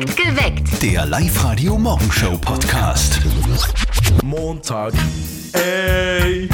Geweckt. 0.00 0.80
Der 0.80 1.04
Live-Radio-Morgenshow-Podcast. 1.06 3.20
Montag. 4.22 4.92
Ey, 5.52 6.48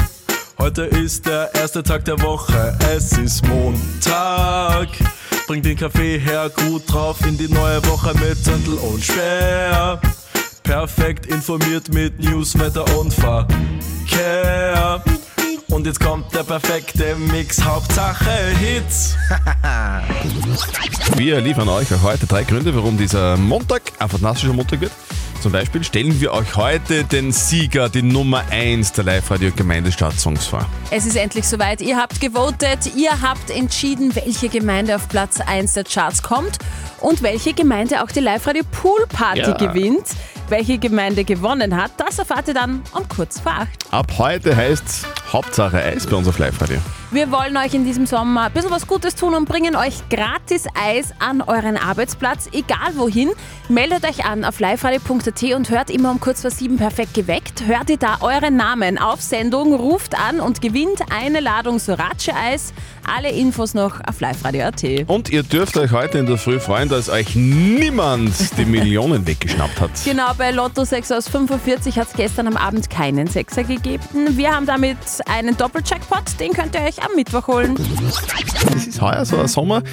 heute 0.57 0.81
ist 0.83 1.27
der 1.27 1.53
erste 1.53 1.83
Tag 1.83 2.05
der 2.05 2.19
Woche. 2.21 2.75
Es 2.95 3.15
ist 3.17 3.47
Montag. 3.47 4.87
Bring 5.45 5.61
den 5.61 5.77
Kaffee 5.77 6.17
her, 6.17 6.49
gut 6.55 6.91
drauf 6.91 7.17
in 7.27 7.37
die 7.37 7.47
neue 7.47 7.85
Woche 7.85 8.17
mit 8.17 8.43
Zettel 8.43 8.73
und 8.75 9.03
Sperr. 9.03 10.01
Perfekt 10.63 11.27
informiert 11.27 11.93
mit 11.93 12.19
News, 12.19 12.57
Wetter 12.57 12.85
und 12.97 13.13
Verkehr. 13.13 15.03
Und 15.75 15.85
jetzt 15.85 15.99
kommt 15.99 16.33
der 16.33 16.43
perfekte 16.43 17.17
Mix, 17.17 17.61
Hauptsache 17.61 18.31
Hits. 18.57 19.17
Wir 21.17 21.41
liefern 21.41 21.67
euch 21.67 21.93
auch 21.93 22.01
heute 22.01 22.25
drei 22.25 22.45
Gründe, 22.45 22.73
warum 22.73 22.97
dieser 22.97 23.35
Montag 23.35 23.81
ein 23.99 24.07
fantastischer 24.07 24.53
Montag 24.53 24.79
wird. 24.79 24.93
Zum 25.41 25.51
Beispiel 25.51 25.83
stellen 25.83 26.21
wir 26.21 26.31
euch 26.31 26.55
heute 26.55 27.03
den 27.03 27.33
Sieger, 27.33 27.89
die 27.89 28.01
Nummer 28.03 28.43
1 28.51 28.93
der 28.93 29.03
Live-Radio 29.03 29.51
Gemeindestadt-Songs 29.53 30.45
vor. 30.47 30.65
Es 30.91 31.05
ist 31.05 31.17
endlich 31.17 31.45
soweit. 31.45 31.81
Ihr 31.81 31.97
habt 31.97 32.21
gewotet, 32.21 32.95
ihr 32.95 33.21
habt 33.21 33.49
entschieden, 33.51 34.15
welche 34.15 34.47
Gemeinde 34.47 34.95
auf 34.95 35.09
Platz 35.09 35.41
1 35.41 35.73
der 35.73 35.83
Charts 35.83 36.23
kommt 36.23 36.57
und 37.01 37.21
welche 37.21 37.53
Gemeinde 37.53 38.01
auch 38.01 38.11
die 38.11 38.21
Live-Radio 38.21 38.63
Pool 38.71 39.05
Party 39.09 39.41
Ja. 39.41 39.51
gewinnt. 39.51 40.05
Welche 40.47 40.77
Gemeinde 40.77 41.25
gewonnen 41.25 41.75
hat, 41.75 41.91
das 41.97 42.19
erfahrt 42.19 42.47
ihr 42.47 42.53
dann 42.53 42.81
um 42.93 43.07
kurz 43.09 43.39
vor 43.39 43.51
acht. 43.51 43.69
Ab 43.91 44.13
heute 44.17 44.55
heißt 44.55 45.05
Hauptsache 45.35 45.83
Eis 45.83 46.07
bei 46.07 46.15
uns 46.15 46.29
auf 46.29 46.39
Live-Radio. 46.39 46.77
Wir 47.11 47.29
wollen 47.29 47.55
euch 47.57 47.73
in 47.73 47.83
diesem 47.83 48.05
Sommer 48.05 48.43
ein 48.43 48.53
bisschen 48.53 48.71
was 48.71 48.87
Gutes 48.87 49.15
tun 49.15 49.35
und 49.35 49.49
bringen 49.49 49.75
euch 49.75 50.07
gratis 50.09 50.65
Eis 50.81 51.13
an 51.19 51.41
euren 51.41 51.75
Arbeitsplatz, 51.75 52.49
egal 52.53 52.95
wohin. 52.95 53.29
Meldet 53.67 54.05
euch 54.05 54.25
an 54.25 54.45
auf 54.45 54.59
liveradio.at 54.59 55.43
und 55.55 55.69
hört 55.69 55.89
immer 55.89 56.11
um 56.11 56.19
kurz 56.19 56.41
vor 56.41 56.51
sieben 56.51 56.77
perfekt 56.77 57.13
geweckt. 57.13 57.67
Hört 57.67 57.89
ihr 57.89 57.97
da 57.97 58.17
euren 58.21 58.55
Namen 58.55 58.97
auf 58.97 59.21
Sendung, 59.21 59.73
ruft 59.73 60.17
an 60.17 60.39
und 60.39 60.61
gewinnt 60.61 61.01
eine 61.09 61.41
Ladung 61.41 61.79
Sorace-Eis. 61.79 62.73
Alle 63.05 63.29
Infos 63.29 63.73
noch 63.73 63.99
auf 64.07 64.19
liveradio.at. 64.21 65.07
Und 65.07 65.29
ihr 65.29 65.43
dürft 65.43 65.77
euch 65.77 65.91
heute 65.91 66.17
in 66.17 66.25
der 66.25 66.37
Früh 66.37 66.59
freuen, 66.59 66.89
dass 66.89 67.09
euch 67.09 67.35
niemand 67.35 68.33
die 68.57 68.65
Millionen 68.65 69.27
weggeschnappt 69.27 69.81
hat. 69.81 69.91
Genau, 70.03 70.31
bei 70.37 70.51
Lotto 70.51 70.83
6 70.83 71.11
aus 71.11 71.27
45 71.27 71.99
hat 71.99 72.07
es 72.07 72.13
gestern 72.13 72.47
am 72.47 72.57
Abend 72.57 72.89
keinen 72.89 73.27
Sechser 73.27 73.63
gegeben. 73.63 74.03
Wir 74.31 74.55
haben 74.55 74.65
damit 74.65 74.97
einen 75.25 75.57
Doppeljackpot, 75.57 76.39
den 76.39 76.53
könnt 76.53 76.75
ihr 76.75 76.81
euch 76.81 77.03
am 77.03 77.15
Mittwoch 77.15 77.47
holen. 77.47 77.75
Es 78.75 78.87
ist 78.87 79.01
heuer 79.01 79.25
so 79.25 79.37
ein 79.37 79.47
Sommer, 79.47 79.83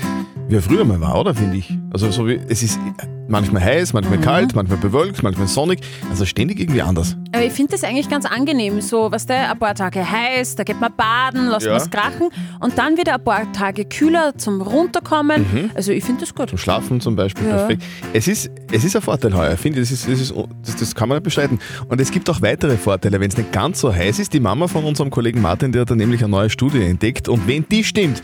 wie 0.49 0.57
er 0.57 0.63
früher 0.63 0.85
mal 0.85 1.01
war, 1.01 1.19
oder? 1.19 1.35
Finde 1.35 1.57
ich. 1.57 1.73
Also 1.93 2.11
so 2.11 2.27
wie, 2.27 2.41
es 2.49 2.63
ist 2.63 2.79
manchmal 3.29 3.63
heiß, 3.63 3.93
manchmal 3.93 4.19
kalt, 4.21 4.55
manchmal 4.55 4.79
bewölkt, 4.79 5.23
manchmal 5.23 5.47
sonnig. 5.49 5.81
Also 6.11 6.25
ständig 6.25 6.61
irgendwie 6.61 6.83
anders. 6.83 7.17
Aber 7.33 7.45
ich 7.45 7.53
finde 7.53 7.73
das 7.73 7.85
eigentlich 7.85 8.09
ganz 8.09 8.27
angenehm. 8.27 8.81
So, 8.81 9.11
weißt 9.11 9.31
du, 9.31 9.35
ein 9.35 9.59
paar 9.59 9.75
Tage 9.75 10.09
heiß, 10.09 10.57
da 10.57 10.65
geht 10.65 10.81
man 10.81 10.93
baden, 10.97 11.49
lässt 11.49 11.67
Ja. 11.67 11.73
was 11.75 11.91
krachen 11.91 12.29
und 12.61 12.77
dann 12.79 12.97
wieder 12.99 13.15
ein 13.15 13.25
paar 13.25 13.51
Tage 13.53 13.85
kühler 13.85 14.37
zum 14.37 14.61
Runterkommen. 14.61 15.71
Also 15.75 15.93
ich 15.93 16.05
finde 16.05 16.21
das 16.21 16.35
gut. 16.35 16.49
Zum 16.51 16.59
Schlafen 16.59 17.01
zum 17.01 17.17
Beispiel 17.17 17.47
Ja. 17.47 17.57
perfekt. 17.57 17.83
Es 18.13 18.29
ist, 18.29 18.51
es 18.71 18.85
ist 18.85 18.97
ein 18.97 19.03
Vorteil 19.03 19.35
heuer, 19.35 19.57
finde 19.57 19.81
ich. 19.81 19.89
Das, 19.89 19.99
ist, 19.99 20.09
das, 20.09 20.21
ist, 20.21 20.35
das, 20.67 20.77
das 20.77 20.95
kann 20.95 21.09
man 21.09 21.17
nicht 21.19 21.25
bestreiten. 21.25 21.59
Und 21.89 22.01
es 22.01 22.11
gibt 22.11 22.29
auch 22.29 22.43
weitere 22.43 22.77
Vorteile, 22.77 23.19
wenn 23.21 23.31
es 23.31 23.37
nicht 23.37 23.53
ganz 23.53 23.81
so 23.81 23.95
heiß 23.95 24.19
ist. 24.19 24.33
Die 24.33 24.41
Mama 24.41 24.69
von 24.69 24.85
unserem 24.85 25.11
Kollegen 25.11 25.41
Martin, 25.41 25.73
der 25.73 25.83
hat 25.83 25.91
da 25.91 25.95
nämlich 25.95 26.23
eine 26.23 26.31
neue 26.31 26.51
Studie 26.51 26.83
entdeckt. 26.83 27.29
Und 27.29 27.47
wenn 27.49 27.65
die 27.71 27.83
stimmt, 27.85 28.23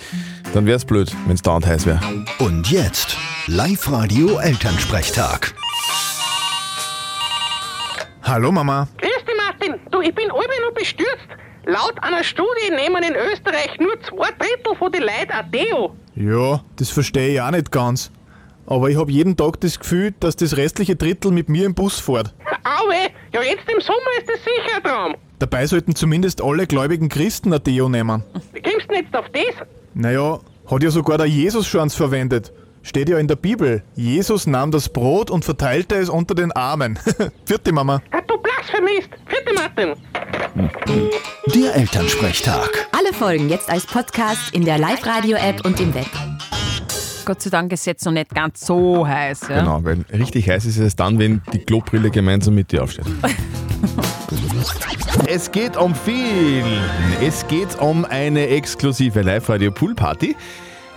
dann 0.54 0.66
wäre 0.66 0.76
es 0.76 0.84
blöd, 0.84 1.10
wenn 1.26 1.34
es 1.34 1.42
dauernd 1.42 1.66
heiß 1.66 1.86
wäre. 1.86 2.00
Und 2.38 2.70
jetzt 2.70 3.16
Live-Radio 3.46 4.36
Elternsprechtag. 4.98 5.54
Hallo 8.24 8.50
Mama. 8.50 8.88
Grüß 8.98 9.24
dich, 9.26 9.36
Martin. 9.36 9.80
Du, 9.92 10.00
ich 10.00 10.12
bin 10.12 10.28
allweil 10.30 10.60
noch 10.66 10.74
bestürzt. 10.74 11.28
Laut 11.66 12.02
einer 12.02 12.24
Studie 12.24 12.70
nehmen 12.70 13.04
in 13.04 13.14
Österreich 13.14 13.78
nur 13.78 13.92
zwei 14.02 14.30
Drittel 14.32 14.74
von 14.76 14.90
den 14.90 15.02
Leuten 15.02 15.30
ein 15.30 15.50
Deo. 15.52 15.94
Ja, 16.16 16.64
das 16.76 16.90
verstehe 16.90 17.34
ich 17.34 17.40
auch 17.40 17.50
nicht 17.52 17.70
ganz. 17.70 18.10
Aber 18.66 18.90
ich 18.90 18.98
habe 18.98 19.12
jeden 19.12 19.36
Tag 19.36 19.60
das 19.60 19.78
Gefühl, 19.78 20.14
dass 20.18 20.34
das 20.34 20.56
restliche 20.56 20.96
Drittel 20.96 21.30
mit 21.30 21.48
mir 21.48 21.64
im 21.64 21.74
Bus 21.74 22.00
fährt. 22.00 22.34
Auwe, 22.64 23.10
ja 23.32 23.42
jetzt 23.42 23.70
im 23.70 23.80
Sommer 23.80 24.10
ist 24.18 24.28
das 24.28 24.40
sicher 24.42 24.76
ein 24.78 24.82
Traum. 24.82 25.14
Dabei 25.38 25.64
sollten 25.66 25.94
zumindest 25.94 26.42
alle 26.42 26.66
gläubigen 26.66 27.08
Christen 27.08 27.52
ein 27.52 27.62
Deo 27.62 27.88
nehmen. 27.88 28.24
Wie 28.52 28.62
kommst 28.62 28.88
du 28.88 28.94
denn 28.94 29.04
jetzt 29.04 29.14
auf 29.16 29.26
das? 29.32 29.66
Naja, 29.94 30.40
hat 30.68 30.82
ja 30.82 30.90
sogar 30.90 31.18
der 31.18 31.26
Jesus 31.26 31.68
schon 31.68 31.82
eins 31.82 31.94
verwendet. 31.94 32.52
Steht 32.82 33.08
ja 33.08 33.18
in 33.18 33.28
der 33.28 33.36
Bibel. 33.36 33.82
Jesus 33.94 34.46
nahm 34.46 34.70
das 34.70 34.88
Brot 34.88 35.30
und 35.30 35.44
verteilte 35.44 35.96
es 35.96 36.08
unter 36.08 36.34
den 36.34 36.52
Armen. 36.52 36.98
Vierte 37.44 37.72
Mama. 37.72 38.02
Ah, 38.10 38.20
du 38.26 38.38
blasphemist. 38.38 39.10
Vierte 39.26 39.54
Martin. 39.54 39.94
Der 41.54 41.74
Elternsprechtag. 41.74 42.88
Alle 42.92 43.12
Folgen 43.12 43.48
jetzt 43.48 43.70
als 43.70 43.86
Podcast 43.86 44.54
in 44.54 44.64
der 44.64 44.78
Live-Radio-App 44.78 45.64
und 45.64 45.80
im 45.80 45.94
Web. 45.94 46.06
Gott 47.28 47.42
sei 47.42 47.50
Dank 47.50 47.70
ist 47.74 47.80
es 47.80 47.86
jetzt 47.86 48.06
noch 48.06 48.12
nicht 48.12 48.34
ganz 48.34 48.64
so 48.64 49.06
heiß. 49.06 49.48
Ja? 49.50 49.60
Genau, 49.60 49.84
weil 49.84 50.02
richtig 50.10 50.48
heiß 50.48 50.64
ist 50.64 50.78
es 50.78 50.96
dann, 50.96 51.18
wenn 51.18 51.42
die 51.52 51.58
Klobrille 51.58 52.10
gemeinsam 52.10 52.54
mit 52.54 52.72
dir 52.72 52.82
aufsteht. 52.82 53.04
es 55.26 55.52
geht 55.52 55.76
um 55.76 55.94
viel. 55.94 56.64
Es 57.20 57.46
geht 57.46 57.78
um 57.80 58.06
eine 58.06 58.48
exklusive 58.48 59.20
Live-Radio-Pool-Party. 59.20 60.36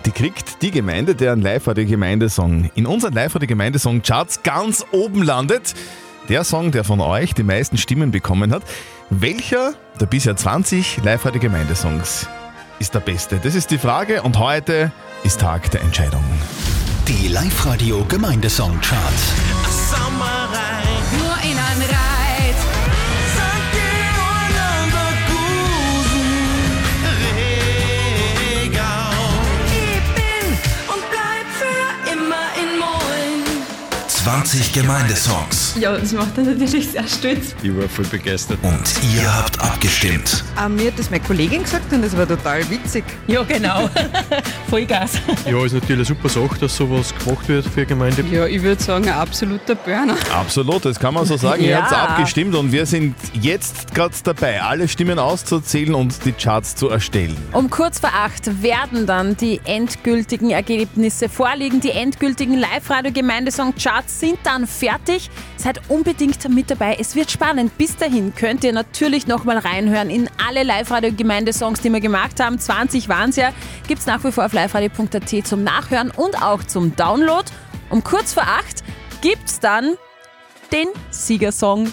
Die 0.06 0.12
kriegt 0.12 0.64
die 0.64 0.72
Gemeinde, 0.72 1.14
deren 1.14 1.42
Live-Radio-Gemeindesong 1.42 2.72
in 2.74 2.88
unseren 2.88 3.14
Live-Radio-Gemeindesong-Charts 3.14 4.42
ganz 4.42 4.84
oben 4.92 5.22
landet. 5.22 5.76
Der 6.28 6.44
Song, 6.44 6.72
der 6.72 6.84
von 6.84 7.02
euch 7.02 7.34
die 7.36 7.44
meisten 7.44 7.78
Stimmen 7.78 8.10
bekommen 8.10 8.52
hat. 8.52 8.64
Welcher 9.12 9.74
der 10.00 10.08
bisher 10.08 10.36
20 10.36 11.04
Live-Radio-Gemeindesongs 11.04 12.28
ist 12.80 12.96
der 12.96 13.00
beste? 13.00 13.40
Das 13.44 13.54
ist 13.54 13.70
die 13.70 13.78
Frage 13.78 14.24
und 14.24 14.40
heute 14.40 14.92
ist 15.24 15.42
Tag 15.42 15.70
der 15.70 15.82
Entscheidung. 15.82 16.24
Die 17.08 17.28
Live-Radio 17.28 18.04
Gemeindesong-Charts. 18.06 19.34
Nur 21.20 21.52
in 21.52 21.58
ein 21.58 21.82
Reit. 21.90 22.31
20 34.26 34.74
Gemeindesongs. 34.74 35.76
Ja, 35.80 35.98
das 35.98 36.12
macht 36.12 36.38
er 36.38 36.44
natürlich 36.44 36.90
sehr 36.90 37.08
stolz. 37.08 37.56
Ich 37.64 37.76
war 37.76 37.90
voll 37.90 38.06
begeistert. 38.06 38.60
Und 38.62 38.84
ihr 39.16 39.34
habt 39.36 39.60
abgestimmt. 39.60 40.44
Ah, 40.56 40.70
mir 40.70 40.92
hat 40.92 41.00
das 41.00 41.10
meine 41.10 41.24
Kollegin 41.24 41.64
gesagt 41.64 41.92
und 41.92 42.04
das 42.04 42.16
war 42.16 42.28
total 42.28 42.70
witzig. 42.70 43.04
Ja, 43.26 43.42
genau. 43.42 43.90
Vollgas. 44.70 45.14
Ja, 45.50 45.66
ist 45.66 45.74
natürlich 45.74 46.08
eine 46.08 46.20
super 46.20 46.30
Sache, 46.30 46.60
dass 46.60 46.76
sowas 46.78 47.12
gemacht 47.18 47.48
wird 47.48 47.66
für 47.66 47.84
Gemeinde. 47.84 48.24
Ja, 48.32 48.46
ich 48.46 48.62
würde 48.62 48.82
sagen, 48.84 49.06
ein 49.08 49.14
absoluter 49.16 49.74
Burner. 49.74 50.16
Absolut, 50.32 50.86
das 50.86 51.00
kann 51.00 51.16
man 51.16 51.26
so 51.26 51.36
sagen. 51.38 51.64
Ihr 51.64 51.72
Ja. 51.72 51.82
habt 51.90 51.94
abgestimmt 52.12 52.54
und 52.54 52.72
wir 52.72 52.86
sind 52.86 53.16
jetzt 53.34 53.96
gerade 53.96 54.14
dabei, 54.24 54.62
alle 54.62 54.88
Stimmen 54.88 55.18
auszuzählen 55.18 55.96
und 55.96 56.24
die 56.26 56.34
Charts 56.34 56.76
zu 56.76 56.90
erstellen. 56.90 57.36
Um 57.54 57.72
kurz 57.72 57.98
vor 58.00 58.12
acht 58.14 58.62
werden 58.62 59.08
dann 59.08 59.36
die 59.36 59.60
endgültigen 59.66 60.52
Ergebnisse 60.52 61.28
vorliegen. 61.28 61.80
Die 61.82 61.90
endgültigen 61.92 62.60
Live-Radio-Gemeindesong-Charts 62.60 64.11
sind 64.20 64.40
dann 64.44 64.68
fertig. 64.68 65.30
Seid 65.58 65.82
unbedingt 65.90 66.48
mit 66.50 66.70
dabei. 66.70 66.98
Es 67.00 67.16
wird 67.16 67.32
spannend. 67.32 67.78
Bis 67.78 67.96
dahin 67.96 68.34
könnt 68.36 68.64
ihr 68.64 68.74
natürlich 68.74 69.28
nochmal 69.28 69.58
reinhören 69.58 70.10
in 70.10 70.30
alle 70.48 70.64
Live-Radio-Gemeindesongs, 70.64 71.82
die 71.82 71.90
wir 71.90 72.02
gemacht 72.02 72.40
haben. 72.40 72.60
20 72.60 73.10
waren 73.10 73.30
es 73.30 73.36
ja. 73.36 73.52
Gibt 73.88 74.02
es 74.02 74.08
nach 74.08 74.24
wie 74.24 74.32
vor 74.32 74.46
auf 74.46 74.54
liveradio.at 74.54 75.48
zum 75.48 75.64
Nachhören 75.64 76.12
und 76.12 76.42
auch 76.42 76.64
zum 76.64 76.96
Download. 76.96 77.46
Um 77.90 78.04
kurz 78.04 78.34
vor 78.34 78.44
acht 78.44 78.84
gibt 79.22 79.48
es 79.48 79.60
dann 79.60 79.96
den 80.72 80.88
Siegersong. 81.10 81.92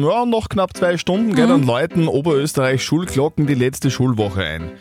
Ja, 0.00 0.26
noch 0.26 0.48
knapp 0.48 0.76
zwei 0.76 0.98
Stunden, 0.98 1.34
gell, 1.34 1.46
dann 1.46 1.62
läuten 1.62 2.08
Oberösterreich 2.08 2.82
Schulglocken 2.82 3.46
die 3.46 3.54
letzte 3.54 3.90
Schulwoche 3.90 4.42
ein. 4.42 4.72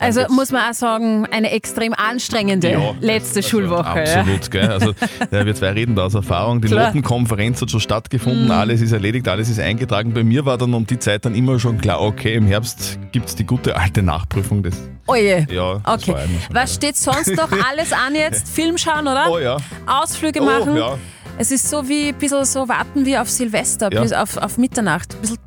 Also 0.00 0.22
muss 0.30 0.50
man 0.50 0.70
auch 0.70 0.74
sagen, 0.74 1.26
eine 1.30 1.50
extrem 1.52 1.92
anstrengende 1.92 2.72
Ja, 2.72 2.94
letzte 3.00 3.40
also 3.40 3.48
Schulwoche. 3.50 4.04
ja. 4.06 4.20
Absolut, 4.20 4.50
gell? 4.50 4.66
Also 4.68 4.94
ja, 5.30 5.44
wir 5.44 5.54
zwei 5.54 5.70
reden 5.72 5.94
da 5.94 6.04
aus 6.06 6.14
Erfahrung. 6.14 6.60
Die 6.62 6.68
Klar. 6.68 6.86
Notenkonferenz 6.86 7.60
hat 7.60 7.70
schon 7.70 7.80
stattgefunden, 7.80 8.46
Mhm. 8.46 8.50
alles 8.50 8.80
ist 8.80 8.92
erledigt, 8.92 9.28
alles 9.28 9.48
ist 9.50 9.60
eingetragen. 9.60 10.12
Bei 10.14 10.24
mir 10.24 10.44
war 10.46 10.56
dann 10.58 10.72
um 10.74 10.86
die 10.86 10.98
Zeit 10.98 11.24
dann 11.26 11.34
immer 11.34 11.58
schon 11.60 11.78
klar, 11.78 12.00
okay, 12.00 12.34
im 12.34 12.46
Herbst 12.46 12.98
gibt 13.12 13.28
es 13.28 13.34
die 13.36 13.44
gute 13.44 13.76
alte 13.76 14.02
Nachprüfung. 14.02 14.62
Das, 14.62 14.74
Oje. 15.06 15.46
ja, 15.50 15.80
das 15.84 16.08
Okay. 16.08 16.16
Was 16.50 16.74
steht 16.74 16.96
sonst 16.96 17.36
noch 17.36 17.50
alles 17.70 17.92
an 17.92 18.14
jetzt? 18.14 18.48
Film 18.48 18.78
schauen, 18.78 19.06
oder? 19.06 19.26
Oh 19.30 19.38
ja. 19.38 19.58
Ausflüge 19.86 20.40
Oh, 20.40 20.44
machen. 20.46 20.76
ja. 20.76 20.96
Es 21.36 21.50
ist 21.50 21.68
so 21.68 21.88
wie 21.88 22.08
ein 22.08 22.14
bisschen 22.14 22.44
so 22.46 22.68
warten 22.68 23.04
wie 23.06 23.16
auf 23.18 23.28
Silvester, 23.28 23.92
Ja. 23.92 24.00
bis 24.02 24.12
auf, 24.12 24.36
auf 24.38 24.56
Mitternacht. 24.58 25.14
Ein 25.14 25.20
bisschen 25.20 25.38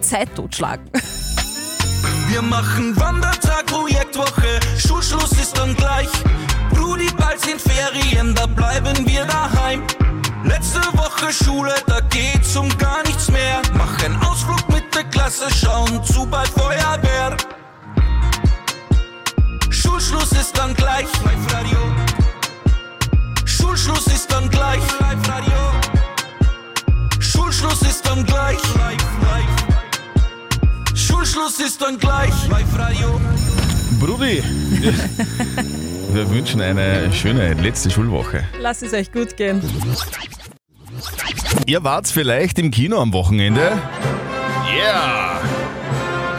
Zeit 0.00 0.34
totschlagen. 0.34 0.84
Wir 2.30 2.42
machen 2.42 2.96
Wandertag, 2.96 3.66
Projektwoche, 3.66 4.60
Schulschluss 4.78 5.32
ist 5.32 5.58
dann 5.58 5.74
gleich. 5.74 6.08
Rudi, 6.78 7.08
bald 7.18 7.40
sind 7.40 7.60
Ferien, 7.60 8.34
da 8.36 8.46
bleiben 8.46 9.04
wir 9.04 9.24
daheim. 9.26 9.82
Woche 10.94 11.32
Schule, 11.32 11.74
da 11.86 12.00
geht's 12.00 12.56
um 12.56 12.68
gar 12.78 13.02
nichts 13.04 13.30
mehr. 13.30 13.60
Mach 13.74 14.02
einen 14.04 14.16
Ausflug 14.22 14.68
mit 14.68 14.94
der 14.94 15.04
Klasse, 15.04 15.50
schauen 15.50 16.02
zu 16.04 16.24
bei 16.26 16.44
Feuerwehr. 16.44 17.36
Schulschluss 19.68 20.32
ist 20.32 20.56
dann 20.56 20.72
gleich. 20.74 21.06
Live-Radio. 21.24 21.78
Schulschluss 21.78 21.99
ist 31.60 31.82
dann 31.82 31.98
gleich. 31.98 32.32
Live-Radio. 32.48 33.20
Brudi, 34.00 34.42
wir 36.12 36.30
wünschen 36.30 36.60
eine 36.60 37.12
schöne 37.12 37.52
letzte 37.54 37.90
Schulwoche. 37.90 38.44
Lasst 38.60 38.82
es 38.82 38.94
euch 38.94 39.12
gut 39.12 39.36
gehen. 39.36 39.62
Ihr 41.66 41.84
wart 41.84 42.08
vielleicht 42.08 42.58
im 42.58 42.70
Kino 42.70 43.00
am 43.00 43.12
Wochenende? 43.12 43.78
Yeah! 44.74 45.40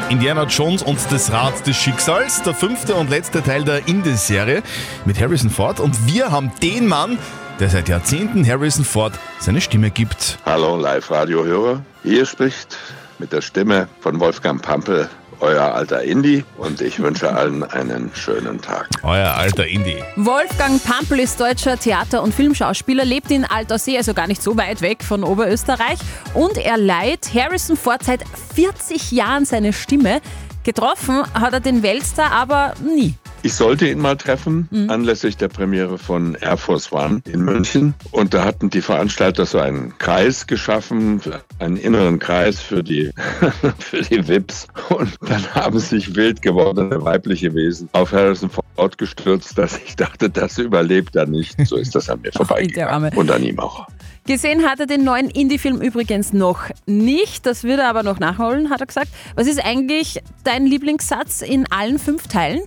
Indiana 0.09 0.43
Jones 0.43 0.81
und 0.83 0.99
das 1.11 1.31
Rad 1.31 1.65
des 1.67 1.77
Schicksals, 1.77 2.41
der 2.41 2.53
fünfte 2.53 2.95
und 2.95 3.09
letzte 3.09 3.43
Teil 3.43 3.63
der 3.63 3.87
Indie-Serie 3.87 4.63
mit 5.05 5.19
Harrison 5.19 5.49
Ford. 5.49 5.79
Und 5.79 5.95
wir 6.07 6.31
haben 6.31 6.51
den 6.61 6.87
Mann, 6.87 7.17
der 7.59 7.69
seit 7.69 7.87
Jahrzehnten 7.89 8.45
Harrison 8.45 8.83
Ford 8.83 9.13
seine 9.39 9.61
Stimme 9.61 9.91
gibt. 9.91 10.39
Hallo 10.45 10.77
Live-Radio-Hörer. 10.77 11.81
Hier 12.03 12.25
spricht 12.25 12.77
mit 13.21 13.31
der 13.31 13.41
Stimme 13.41 13.87
von 13.99 14.19
Wolfgang 14.19 14.61
Pampel 14.61 15.07
euer 15.41 15.73
alter 15.73 16.01
Indie 16.03 16.43
und 16.57 16.81
ich 16.81 16.99
wünsche 16.99 17.33
allen 17.33 17.63
einen 17.63 18.11
schönen 18.13 18.59
Tag. 18.61 18.89
Euer 19.03 19.35
alter 19.35 19.67
Indie. 19.67 20.03
Wolfgang 20.15 20.83
Pampel 20.83 21.19
ist 21.19 21.39
deutscher 21.39 21.77
Theater- 21.77 22.23
und 22.23 22.33
Filmschauspieler, 22.33 23.05
lebt 23.05 23.31
in 23.31 23.45
Altersee, 23.45 23.97
also 23.97 24.13
gar 24.13 24.27
nicht 24.27 24.41
so 24.41 24.57
weit 24.57 24.81
weg 24.81 25.03
von 25.03 25.23
Oberösterreich. 25.23 25.99
Und 26.33 26.57
er 26.57 26.77
leiht 26.77 27.33
Harrison 27.33 27.77
Ford 27.77 28.03
seit 28.03 28.23
40 28.55 29.11
Jahren 29.11 29.45
seine 29.45 29.71
Stimme. 29.71 30.21
Getroffen 30.63 31.23
hat 31.33 31.53
er 31.53 31.59
den 31.59 31.83
Weltstar 31.83 32.31
aber 32.31 32.73
nie. 32.83 33.15
Ich 33.43 33.55
sollte 33.55 33.87
ihn 33.87 33.99
mal 33.99 34.17
treffen, 34.17 34.69
anlässlich 34.87 35.35
der 35.35 35.47
Premiere 35.47 35.97
von 35.97 36.35
Air 36.35 36.57
Force 36.57 36.91
One 36.91 37.21
in 37.25 37.41
München. 37.41 37.95
Und 38.11 38.33
da 38.33 38.43
hatten 38.43 38.69
die 38.69 38.81
Veranstalter 38.81 39.45
so 39.47 39.57
einen 39.57 39.97
Kreis 39.97 40.45
geschaffen, 40.45 41.21
einen 41.57 41.77
inneren 41.77 42.19
Kreis 42.19 42.59
für 42.59 42.83
die, 42.83 43.11
für 43.79 44.01
die 44.01 44.27
VIPs. 44.27 44.67
Und 44.89 45.17
dann 45.27 45.43
haben 45.55 45.79
sich 45.79 46.15
wild 46.15 46.41
gewordene 46.41 47.03
weibliche 47.03 47.53
Wesen 47.55 47.89
auf 47.93 48.11
Harrison 48.11 48.51
Ford 48.51 48.97
gestürzt, 48.99 49.57
dass 49.57 49.77
ich 49.77 49.95
dachte, 49.95 50.29
das 50.29 50.59
überlebt 50.59 51.15
er 51.15 51.25
nicht. 51.25 51.55
So 51.65 51.77
ist 51.77 51.95
das 51.95 52.09
an 52.09 52.21
mir 52.21 52.31
vorbeigegangen. 52.31 53.13
Und 53.15 53.31
an 53.31 53.43
ihm 53.43 53.59
auch. 53.59 53.87
Gesehen 54.27 54.63
hat 54.63 54.79
er 54.79 54.85
den 54.85 55.03
neuen 55.03 55.29
Indie-Film 55.31 55.81
übrigens 55.81 56.31
noch 56.31 56.65
nicht. 56.85 57.47
Das 57.47 57.63
wird 57.63 57.79
er 57.79 57.89
aber 57.89 58.03
noch 58.03 58.19
nachholen, 58.19 58.69
hat 58.69 58.79
er 58.79 58.85
gesagt. 58.85 59.07
Was 59.35 59.47
ist 59.47 59.65
eigentlich 59.65 60.21
dein 60.43 60.67
Lieblingssatz 60.67 61.41
in 61.41 61.65
allen 61.71 61.97
fünf 61.97 62.27
Teilen? 62.27 62.61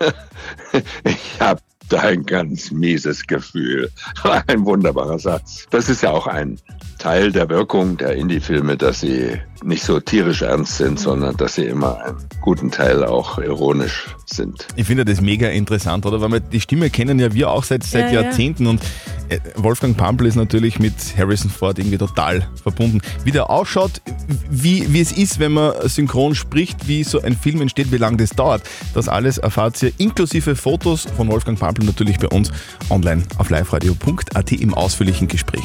Ich 1.04 1.40
habe 1.40 1.60
da 1.88 2.00
ein 2.00 2.24
ganz 2.24 2.70
mieses 2.70 3.26
Gefühl. 3.26 3.90
Ein 4.46 4.64
wunderbarer 4.64 5.18
Satz. 5.18 5.66
Das 5.70 5.88
ist 5.88 6.02
ja 6.02 6.10
auch 6.10 6.26
ein 6.26 6.58
Teil 7.02 7.32
der 7.32 7.48
Wirkung 7.48 7.96
der 7.96 8.14
Indie-Filme, 8.14 8.76
dass 8.76 9.00
sie 9.00 9.40
nicht 9.64 9.82
so 9.82 9.98
tierisch 9.98 10.42
ernst 10.42 10.76
sind, 10.76 11.00
sondern 11.00 11.36
dass 11.36 11.56
sie 11.56 11.64
immer 11.64 12.00
einen 12.04 12.16
guten 12.40 12.70
Teil 12.70 13.04
auch 13.04 13.38
ironisch 13.38 14.06
sind. 14.26 14.68
Ich 14.76 14.86
finde 14.86 15.04
das 15.04 15.20
mega 15.20 15.48
interessant, 15.48 16.06
oder? 16.06 16.20
Weil 16.20 16.30
wir 16.30 16.40
die 16.40 16.60
Stimme 16.60 16.90
kennen 16.90 17.18
ja 17.18 17.34
wir 17.34 17.50
auch 17.50 17.64
seit, 17.64 17.82
seit 17.82 18.12
Ja, 18.12 18.20
ja. 18.20 18.22
Jahrzehnten 18.22 18.68
und 18.68 18.80
äh, 19.28 19.38
Wolfgang 19.56 19.96
Pampel 19.96 20.28
ist 20.28 20.36
natürlich 20.36 20.78
mit 20.78 20.94
Harrison 21.16 21.50
Ford 21.50 21.78
irgendwie 21.78 21.98
total 21.98 22.48
verbunden. 22.62 23.00
Wie 23.24 23.32
der 23.32 23.50
ausschaut, 23.50 24.00
wie, 24.48 24.92
wie 24.92 25.00
es 25.00 25.10
ist, 25.10 25.40
wenn 25.40 25.52
man 25.52 25.72
synchron 25.88 26.36
spricht, 26.36 26.86
wie 26.86 27.02
so 27.02 27.20
ein 27.20 27.36
Film 27.36 27.62
entsteht, 27.62 27.90
wie 27.90 27.96
lange 27.98 28.18
das 28.18 28.30
dauert, 28.30 28.62
das 28.94 29.08
alles 29.08 29.38
erfahrt 29.38 29.82
ihr 29.82 29.92
inklusive 29.98 30.54
Fotos 30.54 31.06
von 31.16 31.28
Wolfgang 31.28 31.58
Pampel 31.58 31.84
natürlich 31.84 32.18
bei 32.18 32.28
uns 32.28 32.52
online 32.90 33.22
auf 33.38 33.50
liveradio.at 33.50 34.52
im 34.52 34.74
ausführlichen 34.74 35.26
Gespräch. 35.28 35.64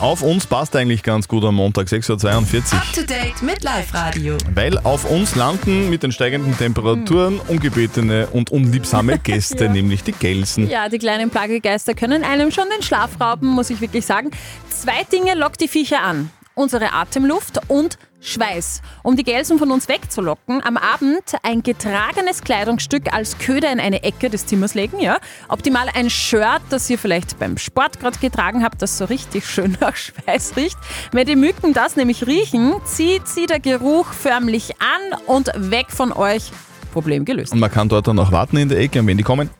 Auf 0.00 0.17
uns 0.22 0.46
passt 0.46 0.74
eigentlich 0.76 1.02
ganz 1.02 1.28
gut 1.28 1.44
am 1.44 1.54
Montag, 1.56 1.86
6.42 1.88 2.72
Uhr. 2.72 2.78
Up 2.78 2.92
to 2.94 3.02
date 3.02 3.42
mit 3.42 3.62
Live 3.62 3.92
Radio. 3.94 4.36
Weil 4.54 4.78
auf 4.78 5.04
uns 5.10 5.34
landen 5.34 5.90
mit 5.90 6.02
den 6.02 6.12
steigenden 6.12 6.56
Temperaturen 6.56 7.40
ungebetene 7.48 8.26
und 8.28 8.50
unliebsame 8.50 9.18
Gäste, 9.18 9.64
Ja. 9.68 9.70
nämlich 9.70 10.02
die 10.02 10.12
Gelsen. 10.12 10.68
Ja, 10.68 10.88
die 10.88 10.98
kleinen 10.98 11.30
Plagegeister 11.30 11.94
können 11.94 12.24
einem 12.24 12.50
schon 12.50 12.64
den 12.74 12.82
Schlaf 12.82 13.20
rauben, 13.20 13.48
muss 13.48 13.70
ich 13.70 13.80
wirklich 13.80 14.06
sagen. 14.06 14.30
Zwei 14.70 15.04
Dinge 15.12 15.34
lockt 15.34 15.60
die 15.60 15.68
Viecher 15.68 16.02
an. 16.02 16.30
Unsere 16.54 16.92
Atemluft 16.92 17.60
und 17.68 17.98
Schweiß. 18.20 18.82
Um 19.02 19.16
die 19.16 19.22
Gelsen 19.22 19.58
von 19.58 19.70
uns 19.70 19.88
wegzulocken, 19.88 20.62
am 20.64 20.76
Abend 20.76 21.22
ein 21.42 21.62
getragenes 21.62 22.42
Kleidungsstück 22.42 23.12
als 23.12 23.38
Köder 23.38 23.70
in 23.72 23.78
eine 23.80 24.02
Ecke 24.02 24.28
des 24.28 24.46
Zimmers 24.46 24.74
legen. 24.74 24.98
Ja? 25.00 25.18
Optimal 25.48 25.88
ein 25.94 26.10
Shirt, 26.10 26.62
das 26.70 26.90
ihr 26.90 26.98
vielleicht 26.98 27.38
beim 27.38 27.58
Sport 27.58 28.00
gerade 28.00 28.18
getragen 28.18 28.64
habt, 28.64 28.82
das 28.82 28.98
so 28.98 29.04
richtig 29.04 29.46
schön 29.46 29.76
nach 29.80 29.94
Schweiß 29.96 30.56
riecht. 30.56 30.76
Wenn 31.12 31.26
die 31.26 31.36
Mücken 31.36 31.72
das 31.72 31.96
nämlich 31.96 32.26
riechen, 32.26 32.74
zieht 32.84 33.28
sie 33.28 33.46
der 33.46 33.60
Geruch 33.60 34.12
förmlich 34.12 34.74
an 34.80 35.20
und 35.26 35.50
weg 35.54 35.86
von 35.90 36.12
euch. 36.12 36.50
Problem 36.92 37.24
gelöst. 37.24 37.52
Und 37.52 37.60
man 37.60 37.70
kann 37.70 37.88
dort 37.88 38.08
dann 38.08 38.18
auch 38.18 38.32
warten 38.32 38.56
in 38.56 38.68
der 38.68 38.78
Ecke 38.78 38.98
und 38.98 39.06
wenn 39.06 39.16
die 39.18 39.22
kommen, 39.22 39.50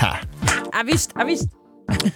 ha, 0.00 0.18
Erwischt, 0.72 1.10
erwischt. 1.16 1.46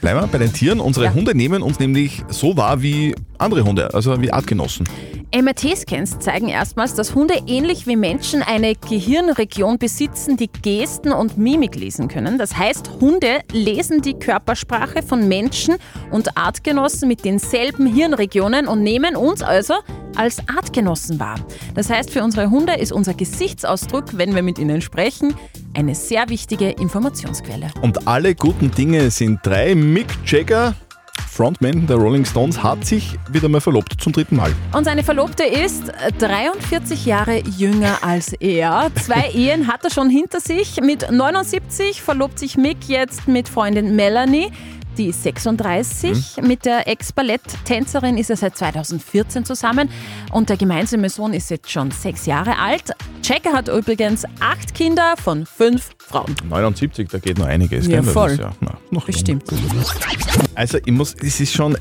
bleiben 0.01 0.21
wir 0.21 0.27
bei 0.29 0.39
den 0.39 0.53
Tieren. 0.53 0.79
Unsere 0.81 1.07
Ja. 1.07 1.15
Hunde 1.15 1.35
nehmen 1.35 1.61
uns 1.63 1.79
nämlich 1.81 2.23
so 2.29 2.57
wahr 2.57 2.81
wie 2.83 3.15
andere 3.39 3.65
Hunde, 3.65 3.93
also 3.93 4.21
wie 4.23 4.33
Artgenossen. 4.33 4.89
MRT-Scans 5.35 6.19
zeigen 6.19 6.49
erstmals, 6.49 6.95
dass 6.95 7.15
Hunde 7.15 7.35
ähnlich 7.47 7.87
wie 7.87 7.97
Menschen 7.97 8.43
eine 8.43 8.75
Gehirnregion 8.75 9.79
besitzen, 9.79 10.37
die 10.37 10.49
Gesten 10.49 11.11
und 11.11 11.39
Mimik 11.39 11.75
lesen 11.75 12.09
können. 12.09 12.37
Das 12.37 12.57
heißt, 12.57 12.91
Hunde 13.01 13.41
lesen 13.51 14.03
die 14.03 14.13
Körpersprache 14.13 15.03
von 15.03 15.29
Menschen 15.29 15.77
und 16.11 16.37
Artgenossen 16.37 17.09
mit 17.09 17.25
denselben 17.25 17.87
Hirnregionen 17.87 18.69
und 18.69 18.83
nehmen 18.83 19.17
uns 19.17 19.43
also 19.43 19.75
als 20.17 20.47
Artgenossen 20.49 21.19
wahr. 21.19 21.41
Das 21.75 21.89
heißt, 21.89 22.11
für 22.11 22.23
unsere 22.23 22.51
Hunde 22.51 22.75
ist 22.75 22.93
unser 22.93 23.15
Gesichtsausdruck, 23.15 24.19
wenn 24.19 24.35
wir 24.35 24.43
mit 24.43 24.59
ihnen 24.59 24.83
sprechen, 24.83 25.35
eine 25.75 25.95
sehr 25.95 26.29
wichtige 26.29 26.69
Informationsquelle. 26.71 27.71
Und 27.81 28.07
alle 28.07 28.35
guten 28.35 28.71
Dinge 28.71 29.11
sind 29.11 29.41
drei. 29.43 29.75
Mick 29.75 30.09
Jagger, 30.27 30.75
Frontman 31.33 31.87
der 31.87 31.97
Rolling 31.97 32.27
Stones, 32.27 32.63
hat 32.63 32.85
sich 32.85 33.19
wieder 33.31 33.49
mal 33.49 33.63
verlobt 33.63 33.95
zum 33.99 34.13
dritten 34.13 34.37
Mal. 34.37 34.53
Und 34.77 34.85
seine 34.85 35.03
Verlobte 35.03 35.45
ist 35.45 35.91
43 36.19 37.07
Jahre 37.07 37.43
jünger 37.57 37.97
als 38.03 38.35
er. 38.35 38.91
Zwei 39.03 39.31
Ehen 39.35 39.67
hat 39.67 39.83
er 39.83 39.91
schon 39.91 40.11
hinter 40.11 40.41
sich. 40.41 40.83
Mit 40.83 41.11
79 41.11 42.03
verlobt 42.03 42.39
sich 42.39 42.59
Mick 42.59 42.87
jetzt 42.87 43.29
mit 43.29 43.49
Freundin 43.49 43.97
Melanie. 43.97 44.53
Die 44.99 45.07
ist 45.07 45.23
36. 45.23 46.43
Mit 46.43 46.67
der 46.67 46.87
Ex-Ballett-Tänzerin 46.87 48.19
ist 48.19 48.29
er 48.29 48.37
seit 48.37 48.59
2014 48.59 49.45
zusammen. 49.47 49.89
Und 50.33 50.51
der 50.51 50.59
gemeinsame 50.59 51.09
Sohn 51.09 51.33
ist 51.33 51.51
jetzt 51.51 51.71
schon 51.71 51.91
sechs 51.91 52.27
Jahre 52.27 52.59
alt. 52.59 52.93
Checker 53.23 53.55
hat 53.55 53.69
übrigens 53.69 54.25
acht 54.41 54.75
Kinder 54.75 55.15
von 55.17 55.47
fünf 55.47 55.91
Frauen. 55.99 56.35
79, 56.47 57.09
da 57.09 57.19
geht 57.19 57.39
noch 57.39 57.47
einiges. 57.47 57.87
Ja? 57.87 58.03
Das 58.03 58.13
voll. 58.13 58.33
Ist 58.33 58.41
ja, 58.41 58.51
na, 58.61 58.77
noch 58.91 59.07
Bestimmt. 59.07 59.45
Also 60.55 60.79
ich 60.85 60.93
muss, 60.93 61.15
es 61.23 61.41
ist 61.41 61.55
schon, 61.55 61.77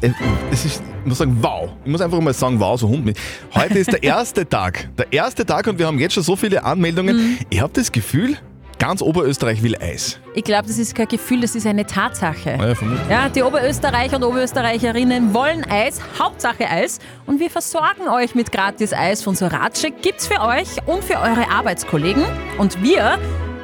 es 0.51 0.65
ist, 0.65 0.81
ich 1.01 1.05
muss 1.05 1.17
sagen, 1.17 1.37
wow. 1.41 1.69
Ich 1.83 1.91
muss 1.91 1.99
einfach 1.99 2.21
mal 2.21 2.33
sagen, 2.33 2.59
wow, 2.59 2.79
so 2.79 2.87
Hund 2.87 3.03
mit. 3.03 3.17
Heute 3.53 3.79
ist 3.79 3.91
der 3.91 4.03
erste 4.03 4.47
Tag. 4.47 4.89
Der 4.97 5.11
erste 5.11 5.45
Tag 5.45 5.67
und 5.67 5.77
wir 5.77 5.87
haben 5.87 5.99
jetzt 5.99 6.13
schon 6.13 6.23
so 6.23 6.37
viele 6.37 6.63
Anmeldungen. 6.63 7.17
Mhm. 7.17 7.37
Ich 7.49 7.59
habe 7.59 7.73
das 7.73 7.91
Gefühl, 7.91 8.37
ganz 8.81 9.03
Oberösterreich 9.03 9.61
will 9.61 9.75
Eis. 9.79 10.19
Ich 10.33 10.43
glaube, 10.43 10.67
das 10.67 10.79
ist 10.79 10.95
kein 10.95 11.07
Gefühl, 11.07 11.41
das 11.41 11.53
ist 11.53 11.67
eine 11.67 11.85
Tatsache. 11.85 12.57
Ja, 12.59 12.73
vermutlich. 12.73 13.09
Ja, 13.11 13.29
die 13.29 13.43
Oberösterreicher 13.43 14.15
und 14.15 14.23
Oberösterreicherinnen 14.23 15.35
wollen 15.35 15.63
Eis, 15.69 16.01
Hauptsache 16.17 16.67
Eis. 16.67 16.97
Und 17.27 17.39
wir 17.39 17.51
versorgen 17.51 18.07
euch 18.11 18.33
mit 18.33 18.51
gratis 18.51 18.91
Eis 18.91 19.21
von 19.21 19.35
Sorace. 19.35 19.85
Gibt's 20.01 20.25
für 20.25 20.41
euch 20.41 20.67
und 20.87 21.03
für 21.03 21.17
eure 21.17 21.51
Arbeitskollegen. 21.51 22.23
Und 22.57 22.81
wir, 22.81 23.19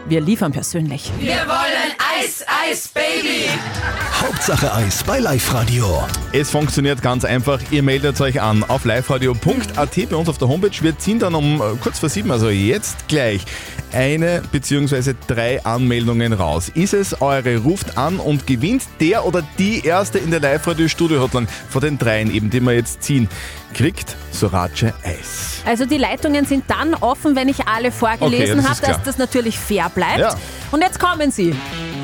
wir 0.07 0.21
liefern 0.21 0.51
persönlich. 0.51 1.11
Wir 1.19 1.33
wollen 1.47 1.95
Eis, 2.19 2.45
Eis, 2.69 2.87
Baby. 2.87 3.49
Hauptsache 4.21 4.71
Eis 4.71 5.03
bei 5.03 5.17
Live 5.17 5.51
Radio. 5.51 6.03
Es 6.31 6.51
funktioniert 6.51 7.01
ganz 7.01 7.25
einfach. 7.25 7.59
Ihr 7.71 7.81
meldet 7.81 8.21
euch 8.21 8.39
an 8.39 8.63
auf 8.63 8.85
liveradio.at 8.85 10.09
bei 10.09 10.15
uns 10.15 10.29
auf 10.29 10.37
der 10.37 10.47
Homepage. 10.47 10.77
Wir 10.81 10.95
ziehen 10.99 11.17
dann 11.17 11.33
um 11.33 11.59
äh, 11.59 11.75
kurz 11.81 11.97
vor 11.97 12.09
sieben, 12.09 12.31
also 12.31 12.49
jetzt 12.49 13.07
gleich, 13.07 13.45
eine 13.93 14.41
bzw. 14.51 15.13
drei 15.27 15.63
Anmeldungen 15.65 16.33
raus. 16.33 16.69
Ist 16.73 16.93
es 16.93 17.21
eure, 17.21 17.57
ruft 17.57 17.97
an 17.97 18.19
und 18.19 18.47
gewinnt 18.47 18.83
der 18.99 19.25
oder 19.25 19.43
die 19.57 19.85
erste 19.85 20.19
in 20.19 20.31
der 20.31 20.39
Live-Radio-Studio-Hotline 20.39 21.47
von 21.69 21.81
den 21.81 21.97
dreien 21.97 22.33
eben, 22.33 22.49
die 22.49 22.59
wir 22.61 22.73
jetzt 22.73 23.03
ziehen, 23.03 23.27
kriegt 23.73 24.15
Sorace 24.31 24.93
Eis. 25.03 25.61
Also 25.65 25.85
die 25.85 25.97
Leitungen 25.97 26.45
sind 26.45 26.65
dann 26.67 26.93
offen, 26.95 27.35
wenn 27.35 27.49
ich 27.49 27.67
alle 27.67 27.91
vorgelesen 27.91 28.59
Okay, 28.59 28.67
habe, 28.67 28.81
dass 28.81 29.03
das 29.03 29.17
natürlich 29.17 29.57
fair 29.57 29.89
bleibt. 29.93 30.19
Ja. 30.19 30.35
Und 30.71 30.81
jetzt 30.81 30.99
kommen 30.99 31.31
sie. 31.31 31.55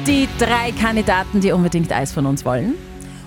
Die 0.05 0.27
drei 0.37 0.71
Kandidaten, 0.71 1.39
die 1.39 1.51
unbedingt 1.51 1.91
Eis 1.91 2.11
von 2.11 2.25
uns 2.25 2.43
wollen. 2.43 2.75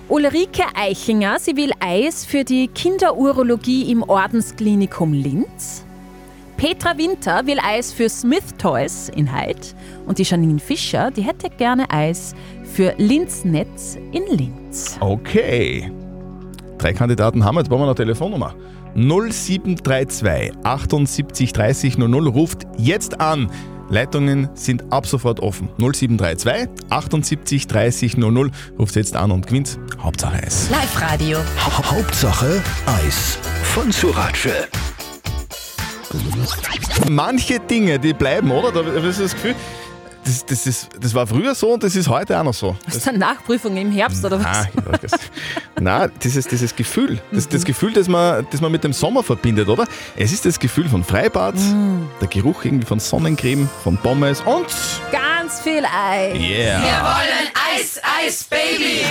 Ulrike 0.09 0.63
Eichinger, 0.75 1.39
sie 1.41 1.57
will 1.57 1.73
Eis 1.81 2.25
für 2.25 2.45
die 2.45 2.69
Kinderurologie 2.69 3.91
im 3.91 4.03
Ordensklinikum 4.03 5.13
Linz. 5.13 5.86
Petra 6.57 6.97
Winter 6.97 7.47
will 7.47 7.59
Eis 7.63 7.93
für 7.93 8.09
Smith 8.09 8.55
Toys 8.57 9.11
in 9.15 9.31
Heid. 9.31 9.75
Und 10.07 10.19
die 10.19 10.23
Janine 10.23 10.59
Fischer, 10.59 11.11
die 11.11 11.23
hätte 11.23 11.51
gerne 11.51 11.91
Eis 11.91 12.35
für 12.65 12.95
Linz 12.97 13.45
Netz 13.45 13.99
in 14.13 14.25
Linz. 14.35 14.97
Okay. 15.01 15.93
Drei 16.79 16.95
Kandidaten 16.95 17.45
haben 17.45 17.57
wir, 17.57 17.61
jetzt 17.61 17.69
brauchen 17.69 17.83
wir 17.83 17.87
noch 17.87 17.97
eine 17.97 18.05
Telefonnummer. 18.07 18.55
0732 18.95 20.53
78 20.63 21.53
30 21.53 21.99
00 21.99 22.29
ruft 22.29 22.67
jetzt 22.79 23.21
an. 23.21 23.51
Leitungen 23.91 24.49
sind 24.55 24.91
ab 24.91 25.07
sofort 25.07 25.41
offen. 25.41 25.69
0732 25.79 26.69
78 26.89 27.67
30 27.67 28.17
00 28.17 28.51
ruft 28.79 28.97
jetzt 28.97 29.15
an 29.15 29.31
und 29.31 29.47
gewinnt 29.47 29.79
Hauptsache 30.01 30.43
Eis. 30.43 30.71
Live-Radio. 30.71 31.39
Hauptsache 31.59 32.63
Eis. 32.87 33.39
Von 33.63 33.93
Surace. 33.93 34.69
Manche 37.11 37.61
Dinge, 37.61 37.99
die 37.99 38.13
bleiben, 38.13 38.51
oder? 38.51 38.73
Da 38.73 38.85
hast 39.03 39.19
du 39.19 39.23
das 39.23 39.35
Gefühl, 39.35 39.55
das, 40.27 40.45
das, 40.45 40.67
ist, 40.67 40.89
das 41.01 41.15
war 41.15 41.27
früher 41.27 41.55
so 41.55 41.73
und 41.73 41.83
das 41.83 41.95
ist 41.95 42.09
heute 42.09 42.39
auch 42.39 42.43
noch 42.43 42.55
so. 42.55 42.77
Das 42.85 42.97
ist 42.97 43.09
eine 43.09 43.19
Nachprüfung 43.19 43.77
im 43.77 43.93
Herbst 43.93 44.25
oder 44.25 44.43
was? 44.43 44.67
Ich 44.75 44.85
weiß 44.85 45.01
das. 45.01 45.21
Nein, 45.81 46.11
dieses, 46.23 46.49
dieses 46.49 46.75
Gefühl, 46.75 47.21
das, 47.31 47.49
das 47.49 47.65
Gefühl, 47.65 47.93
das 47.93 48.09
man, 48.09 48.45
das 48.51 48.61
man 48.61 48.73
mit 48.73 48.83
dem 48.83 48.93
Sommer 48.93 49.23
verbindet, 49.23 49.69
oder? 49.69 49.87
Es 50.17 50.33
ist 50.33 50.45
das 50.45 50.59
Gefühl 50.59 50.89
von 50.89 51.05
Freibad, 51.05 51.55
der 52.21 52.29
Geruch 52.29 52.65
irgendwie 52.65 52.87
von 52.87 52.99
Sonnencreme, 52.99 53.69
von 53.85 53.97
Pommes 53.99 54.41
und 54.41 54.67
Ganz 55.47 55.61
viel 55.61 55.85
Eis. 55.85 56.35
Yeah. 56.35 56.83
Wir 56.83 57.03
wollen 57.05 57.51
Eis, 57.77 58.01
Eis, 58.21 58.43
Baby. 58.43 59.05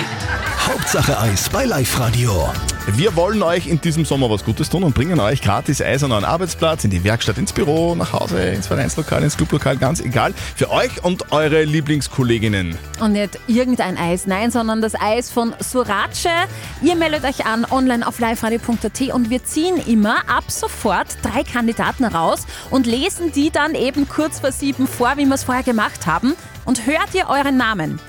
Hauptsache 0.66 1.18
Eis 1.18 1.48
bei 1.48 1.64
Live-Radio. 1.64 2.50
Wir 2.88 3.16
wollen 3.16 3.42
euch 3.42 3.66
in 3.66 3.80
diesem 3.80 4.04
Sommer 4.04 4.30
was 4.30 4.44
Gutes 4.44 4.68
tun 4.68 4.84
und 4.84 4.94
bringen 4.94 5.18
euch 5.18 5.40
gratis 5.40 5.80
Eis 5.80 6.04
an 6.04 6.12
euren 6.12 6.24
Arbeitsplatz, 6.24 6.84
in 6.84 6.90
die 6.90 7.02
Werkstatt, 7.02 7.38
ins 7.38 7.52
Büro, 7.52 7.94
nach 7.94 8.12
Hause, 8.12 8.40
ins 8.40 8.66
Vereinslokal, 8.66 9.22
ins 9.22 9.36
Clublokal, 9.36 9.76
ganz 9.76 10.00
egal. 10.00 10.34
Für 10.54 10.70
euch 10.70 11.02
und 11.02 11.32
eure 11.32 11.64
Lieblingskolleginnen. 11.64 12.76
Und 13.00 13.12
nicht 13.12 13.38
irgendein 13.46 13.96
Eis, 13.96 14.26
nein, 14.26 14.50
sondern 14.50 14.82
das 14.82 14.94
Eis 14.94 15.30
von 15.30 15.54
Surace. 15.58 16.28
Ihr 16.82 16.96
meldet 16.96 17.24
euch 17.24 17.46
an 17.46 17.64
online 17.70 18.06
auf 18.06 18.18
liveradio.at 18.18 19.00
und 19.12 19.30
wir 19.30 19.44
ziehen 19.44 19.76
immer 19.86 20.28
ab 20.28 20.44
sofort 20.48 21.08
drei 21.22 21.44
Kandidaten 21.44 22.04
raus 22.04 22.46
und 22.70 22.86
lesen 22.86 23.32
die 23.32 23.50
dann 23.50 23.74
eben 23.74 24.08
kurz 24.08 24.40
vor 24.40 24.52
sieben 24.52 24.86
vor, 24.86 25.12
wie 25.16 25.26
wir 25.26 25.34
es 25.34 25.44
vorher 25.44 25.64
gemacht 25.64 26.06
haben. 26.06 26.25
Und 26.64 26.86
hört 26.86 27.14
ihr 27.14 27.28
euren 27.28 27.56
Namen, 27.56 28.00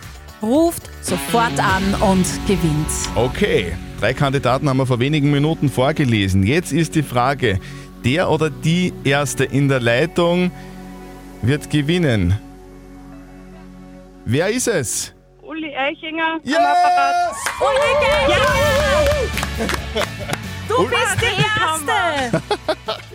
ruft 0.41 0.83
sofort 1.01 1.59
an 1.59 1.93
und 2.01 2.25
gewinnt. 2.47 2.87
Okay, 3.15 3.75
drei 3.99 4.13
Kandidaten 4.13 4.69
haben 4.69 4.77
wir 4.77 4.85
vor 4.85 4.99
wenigen 4.99 5.31
Minuten 5.31 5.69
vorgelesen. 5.69 6.43
Jetzt 6.43 6.71
ist 6.71 6.95
die 6.95 7.03
Frage, 7.03 7.59
der 8.05 8.29
oder 8.29 8.49
die 8.49 8.93
Erste 9.03 9.43
in 9.43 9.67
der 9.67 9.79
Leitung 9.79 10.51
wird 11.41 11.69
gewinnen. 11.69 12.37
Wer 14.25 14.49
ist 14.49 14.67
es? 14.67 15.13
Uli 15.41 15.73
Eichinger 15.75 16.39
Yes! 16.43 16.57
am 16.57 16.65
Apparat. 16.65 17.35
Du 20.67 20.87
bist 20.87 21.17
die 21.21 21.41
Erste! 21.41 22.41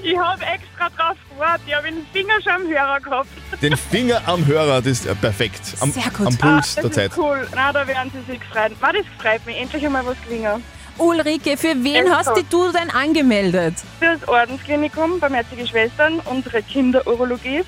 Ich 0.03 0.17
habe 0.19 0.43
extra 0.45 0.89
drauf 0.97 1.17
gewartet. 1.31 1.63
Ich 1.67 1.75
habe 1.75 1.87
den 1.89 2.05
Finger 2.13 2.35
schon 2.43 2.53
am 2.53 2.69
Hörer 2.69 3.01
gehabt. 3.01 3.29
Den 3.63 3.77
Finger 3.77 4.21
am 4.27 4.45
Hörer, 4.47 4.79
das 4.83 4.87
ist 4.87 5.07
äh, 5.07 5.15
perfekt. 5.15 5.61
Am, 5.81 5.93
Sehr 5.93 6.03
gut. 6.17 6.27
am 6.27 6.39
Ah, 6.41 6.55
Puls 6.57 6.75
das 6.75 6.83
der 6.85 6.93
Zeit. 6.93 7.13
cool. 7.17 7.47
Na, 7.55 7.73
da 7.73 7.87
werden 7.87 8.11
Sie 8.13 8.33
sich 8.33 8.41
gefreut. 8.41 8.73
Ma, 8.81 8.93
das 8.93 9.05
freut 9.21 9.45
mich. 9.47 9.61
Endlich 9.61 9.85
einmal 9.87 10.05
was 10.05 10.17
gewinnen. 10.25 10.63
Ulrike, 10.99 11.57
für 11.57 11.75
wen 11.83 11.95
Echt 12.05 12.11
hast 12.11 12.27
so. 12.27 12.35
dich 12.35 12.45
du 12.51 12.71
denn 12.73 12.91
angemeldet? 12.91 13.75
Für 13.99 14.17
das 14.19 14.29
Ordensklinikum 14.29 15.21
Barmherzige 15.21 15.67
Schwestern, 15.67 16.21
unsere 16.27 16.63
Kinderurologie. 16.63 17.63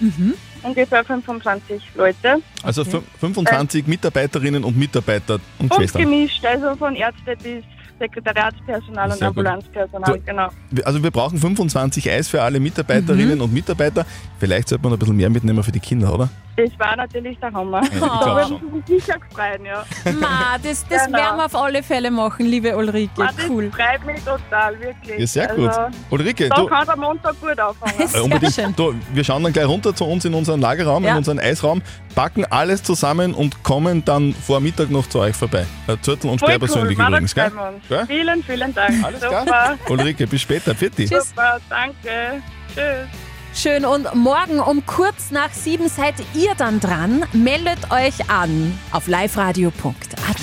Ungefähr 0.63 1.05
25 1.05 1.83
Leute. 1.95 2.43
Also 2.63 2.83
fün- 2.83 3.03
25 3.21 3.87
Mitarbeiterinnen 3.87 4.63
und 4.65 4.77
Mitarbeiter 4.77 5.35
und 5.59 5.71
Und 5.71 5.75
Schwestern. 5.75 6.03
gemischt, 6.03 6.45
also 6.45 6.75
von 6.77 6.95
Ärzte 6.97 7.37
bis 7.43 7.65
Sekretariatspersonal 7.99 9.07
und 9.11 9.15
gut. 9.15 9.23
Ambulanzpersonal, 9.29 10.15
Du- 10.19 10.25
genau. 10.25 10.49
Also 10.85 11.03
wir 11.03 11.11
brauchen 11.11 11.39
25 11.39 12.11
Eis 12.11 12.29
für 12.29 12.43
alle 12.43 12.61
Mitarbeiterinnen 12.61 13.41
und 13.41 13.53
Mitarbeiter. 13.53 14.05
Vielleicht 14.39 14.69
sollte 14.69 14.85
man 14.85 14.93
ein 14.95 14.99
bisschen 14.99 15.17
mehr 15.17 15.31
mitnehmen 15.31 15.63
für 15.63 15.73
die 15.73 15.81
Kinder, 15.81 16.13
oder? 16.15 16.29
Das 16.57 16.71
war 16.79 16.95
natürlich 16.95 17.37
der 17.41 17.53
Hammer. 17.53 17.81
ich 17.83 17.99
schon. 17.99 18.01
würden 18.01 18.61
Sie 18.87 18.93
sich 18.95 19.05
sicher 19.05 19.19
gefreut, 19.19 19.61
ja. 19.65 19.85
Ma, 20.13 20.57
das, 20.63 20.87
das 20.89 21.07
Genau. 21.07 21.19
werden 21.19 21.37
wir 21.39 21.47
auf 21.47 21.57
alle 21.57 21.83
Fälle 21.83 22.13
machen, 22.13 22.47
liebe 22.47 22.77
Ulrike. 22.77 23.11
Ma, 23.21 23.27
das 23.37 23.49
Cool. 23.49 23.73
freut 23.73 24.07
mich 24.07 24.23
total, 24.23 24.79
wirklich. 24.81 25.19
Ja, 25.19 25.27
sehr 25.27 25.49
gut. 25.49 25.69
Also, 25.69 25.97
Ulrike, 26.11 26.49
da 26.49 26.55
du, 26.55 26.67
kann 26.67 26.87
der 26.87 26.97
Montag 26.97 27.35
gut 27.41 27.59
anfangen. 27.59 28.09
äh, 28.15 28.21
unbedingt, 28.21 28.53
schön. 28.53 28.73
du, 28.77 28.95
wir 29.13 29.25
schauen 29.25 29.43
dann 29.43 29.53
gleich 29.53 29.67
runter 29.67 29.93
zu 29.97 30.05
uns 30.05 30.25
in 30.27 30.35
unseren 30.35 30.61
Lagerraum, 30.61 31.03
Ja. 31.03 31.11
in 31.13 31.17
unseren 31.19 31.41
Eisraum, 31.41 31.83
packen 32.15 32.45
alles 32.45 32.85
zusammen 32.85 33.35
und 33.35 33.65
kommen 33.65 34.05
dann 34.05 34.33
vor 34.33 34.61
Mittag 34.61 34.91
noch 34.91 35.09
zu 35.09 35.19
euch 35.19 35.35
vorbei. 35.35 35.67
Äh, 35.89 35.97
Zürtel 36.03 36.31
und 36.31 36.39
Voll 36.39 36.51
Sperr 36.51 36.59
persönlich 36.61 36.97
cool. 36.97 37.07
Übrigens, 37.09 37.35
gell? 37.35 37.51
Gell? 37.89 38.07
Vielen, 38.07 38.43
vielen 38.43 38.75
Dank. 38.75 39.05
Alles 39.05 39.21
Super. 39.21 39.43
klar? 39.45 39.79
Ulrike, 39.89 40.27
bis 40.27 40.43
später. 40.43 40.75
Pfiat 40.75 40.97
Tschüss. 40.97 41.29
Super, 41.29 41.61
danke. 41.69 42.43
Tschüss. 42.75 43.09
Schön. 43.55 43.85
Und 43.85 44.13
morgen 44.15 44.59
um 44.59 44.85
kurz 44.85 45.31
nach 45.31 45.53
sieben 45.53 45.89
seid 45.89 46.15
ihr 46.35 46.55
dann 46.57 46.81
dran. 46.81 47.25
Meldet 47.33 47.91
euch 47.91 48.29
an 48.29 48.79
auf 48.91 49.07
liveradio.at. 49.07 50.37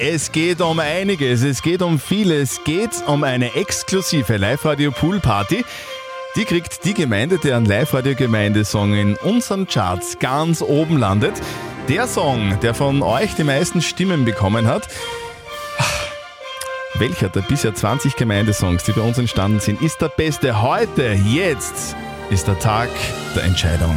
Es 0.00 0.30
geht 0.30 0.60
um 0.60 0.78
einiges, 0.78 1.42
es 1.42 1.62
geht 1.62 1.82
um 1.82 1.98
vieles, 1.98 2.52
es 2.52 2.64
geht 2.64 2.90
um 3.06 3.24
eine 3.24 3.54
exklusive 3.54 4.36
Live-Radio 4.36 4.92
Pool 4.92 5.18
Party. 5.18 5.64
Die 6.36 6.44
kriegt 6.44 6.84
die 6.84 6.94
Gemeinde, 6.94 7.38
deren 7.38 7.64
Live-Radio-Gemeindesong 7.64 8.94
in 8.94 9.16
unseren 9.16 9.66
Charts 9.66 10.18
ganz 10.20 10.62
oben 10.62 10.98
landet. 10.98 11.34
Der 11.88 12.06
Song, 12.06 12.60
der 12.60 12.74
von 12.74 13.02
euch 13.02 13.34
die 13.34 13.44
meisten 13.44 13.80
Stimmen 13.80 14.26
bekommen 14.26 14.66
hat. 14.66 14.88
Welcher 16.98 17.30
der 17.30 17.40
bisher 17.40 17.74
20 17.74 18.14
Gemeindesongs, 18.14 18.84
die 18.84 18.92
bei 18.92 19.00
uns 19.00 19.16
entstanden 19.16 19.60
sind, 19.60 19.80
ist 19.80 20.02
der 20.02 20.08
beste 20.08 20.60
heute? 20.60 21.12
Jetzt 21.12 21.96
ist 22.28 22.46
der 22.46 22.58
Tag 22.58 22.90
der 23.34 23.44
Entscheidung. 23.44 23.96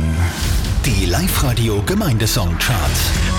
Die 0.86 1.06
Live-Radio 1.06 1.82
Gemeindesong-Charts. 1.86 3.31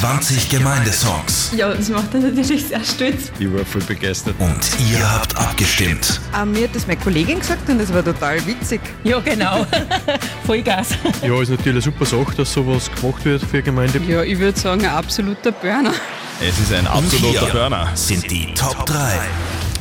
20 0.00 0.48
Gemeindesongs. 0.48 1.52
Ja, 1.54 1.74
das 1.74 1.90
macht 1.90 2.14
mich 2.14 2.22
natürlich 2.24 2.64
sehr 2.64 2.82
stolz. 2.82 3.30
Ich 3.38 3.52
war 3.52 3.66
voll 3.66 3.82
begeistert. 3.82 4.34
Und 4.38 4.58
ihr 4.90 5.12
habt 5.12 5.36
abgestimmt. 5.36 6.22
Ah, 6.32 6.46
mir 6.46 6.64
hat 6.64 6.74
das 6.74 6.86
meine 6.86 6.98
Kollegin 6.98 7.38
gesagt 7.40 7.68
und 7.68 7.78
das 7.78 7.92
war 7.92 8.02
total 8.02 8.44
witzig. 8.46 8.80
Ja, 9.04 9.18
genau. 9.20 9.66
Vollgas. 10.46 10.88
Ja, 11.22 11.38
ist 11.42 11.50
natürlich 11.50 11.66
eine 11.66 11.80
super 11.82 12.06
Sache, 12.06 12.34
dass 12.34 12.50
sowas 12.50 12.90
gemacht 12.90 13.22
wird 13.26 13.42
für 13.42 13.60
Gemeinde. 13.60 14.00
Ja, 14.08 14.22
ich 14.22 14.38
würde 14.38 14.58
sagen, 14.58 14.80
ein 14.86 14.90
absoluter 14.90 15.52
Burner. 15.52 15.92
Es 16.40 16.58
ist 16.58 16.72
ein 16.72 16.86
absoluter 16.86 17.40
Hier 17.40 17.52
Burner. 17.52 17.90
sind 17.92 18.30
die 18.30 18.54
Top 18.54 18.86
3. 18.86 19.18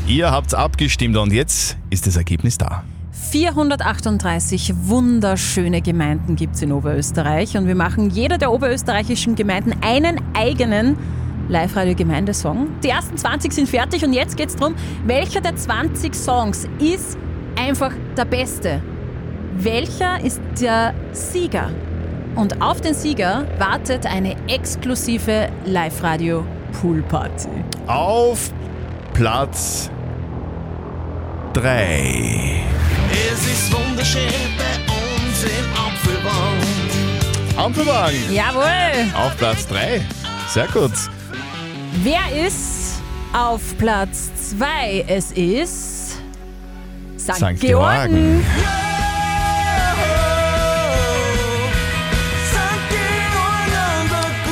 Ihr 0.05 0.29
habt's 0.29 0.53
abgestimmt 0.53 1.15
und 1.15 1.31
jetzt 1.31 1.77
ist 1.91 2.05
das 2.07 2.17
Ergebnis 2.17 2.57
da. 2.57 2.83
438 3.31 4.73
wunderschöne 4.83 5.81
Gemeinden 5.81 6.35
gibt 6.35 6.55
es 6.55 6.61
in 6.61 6.71
Oberösterreich 6.71 7.57
und 7.57 7.67
wir 7.67 7.75
machen 7.75 8.09
jeder 8.09 8.37
der 8.37 8.51
oberösterreichischen 8.51 9.35
Gemeinden 9.35 9.73
einen 9.81 10.19
eigenen 10.33 10.97
Live-Radio-Gemeindesong. 11.49 12.69
Die 12.83 12.89
ersten 12.89 13.17
20 13.17 13.51
sind 13.51 13.69
fertig 13.69 14.03
und 14.03 14.13
jetzt 14.13 14.37
geht 14.37 14.49
es 14.49 14.55
darum, 14.55 14.75
welcher 15.05 15.41
der 15.41 15.55
20 15.55 16.15
Songs 16.15 16.67
ist 16.79 17.17
einfach 17.55 17.91
der 18.17 18.25
beste. 18.25 18.81
Welcher 19.57 20.23
ist 20.23 20.41
der 20.59 20.93
Sieger? 21.11 21.69
Und 22.35 22.61
auf 22.61 22.81
den 22.81 22.93
Sieger 22.93 23.45
wartet 23.57 24.05
eine 24.05 24.35
exklusive 24.47 25.49
Live-Radio-Pool-Party. 25.65 27.49
Auf 27.87 28.51
Platz 29.13 29.91
3. 31.53 32.58
Es 33.11 33.45
ist 33.47 33.73
wunderschön 33.73 34.23
bei 34.57 34.93
uns 34.93 35.43
im 35.43 35.71
Apfelbaum. 35.73 36.57
Ampelwagen. 37.57 38.33
Jawohl! 38.33 39.13
Auf 39.15 39.35
Platz 39.37 39.67
3. 39.67 40.01
Sehr 40.47 40.67
gut. 40.67 40.91
Wer 42.03 42.45
ist 42.47 43.01
auf 43.33 43.61
Platz 43.77 44.29
2? 44.57 45.05
Es 45.07 45.31
ist 45.31 46.17
St. 47.17 47.35
St. 47.35 47.59
Georgen. 47.59 47.59
Georgen. 47.61 48.45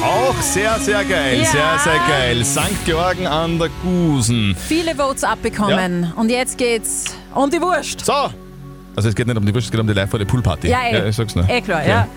Auch 0.04 0.38
auch. 0.38 0.42
Sehr, 0.42 0.80
sehr 0.80 1.04
geil. 1.06 1.40
Ja. 1.40 1.46
Sehr, 1.46 1.80
sehr 1.80 2.00
geil. 2.08 2.46
St. 2.46 2.86
Georgen 2.86 3.28
an 3.28 3.60
der 3.60 3.70
Gusen. 3.84 4.56
Viele 4.68 4.96
Votes 4.96 5.24
abbekommen. 5.24 6.12
Und 6.16 6.30
jetzt 6.30 6.58
geht's 6.58 7.06
um 7.34 7.50
die 7.50 7.62
Wurst. 7.62 8.06
So. 8.06 8.30
Also 8.98 9.10
es 9.10 9.16
geht 9.16 9.28
nicht 9.28 9.38
um 9.38 9.46
die 9.46 9.54
Wurst, 9.54 9.68
es 9.68 9.72
geht 9.72 9.80
um 9.80 9.86
die 9.86 9.94
Live-Radio-Pool-Party. 9.94 10.70
Ja, 10.70 10.80
eh. 10.82 11.10
ich 11.10 11.16
sag's 11.16 11.36
nur. 11.36 11.48
Eh 11.48 11.62
klar, 11.62 11.88
ja. 11.88 12.08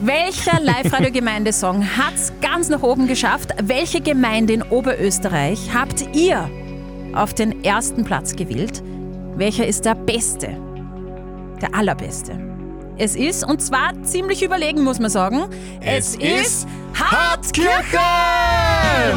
Welcher 0.00 0.60
Live-Radio-Gemeindesong 0.60 1.84
hat's 1.98 2.32
ganz 2.40 2.68
nach 2.68 2.82
oben 2.82 3.08
geschafft? 3.08 3.50
Welche 3.60 4.00
Gemeinde 4.00 4.52
in 4.52 4.62
Oberösterreich 4.62 5.58
habt 5.74 6.14
ihr 6.14 6.48
auf 7.14 7.34
den 7.34 7.64
ersten 7.64 8.04
Platz 8.04 8.36
gewählt? 8.36 8.80
Welcher 9.34 9.66
ist 9.66 9.84
der 9.84 9.96
beste? 9.96 10.56
Der 11.60 11.74
allerbeste? 11.74 12.38
Es 12.96 13.16
ist, 13.16 13.44
und 13.44 13.60
zwar 13.60 14.00
ziemlich 14.04 14.44
überlegen, 14.44 14.84
muss 14.84 15.00
man 15.00 15.10
sagen, 15.10 15.46
es, 15.80 16.14
ist 16.14 16.68
Hartkirchen! 16.94 17.72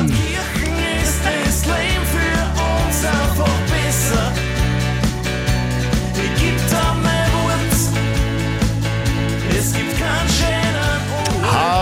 Kirchen 0.07 0.73
ist 1.03 1.21
das 1.23 1.65
Leben 1.67 2.05
für 2.07 2.87
uns 2.87 3.05
einfach 3.05 3.62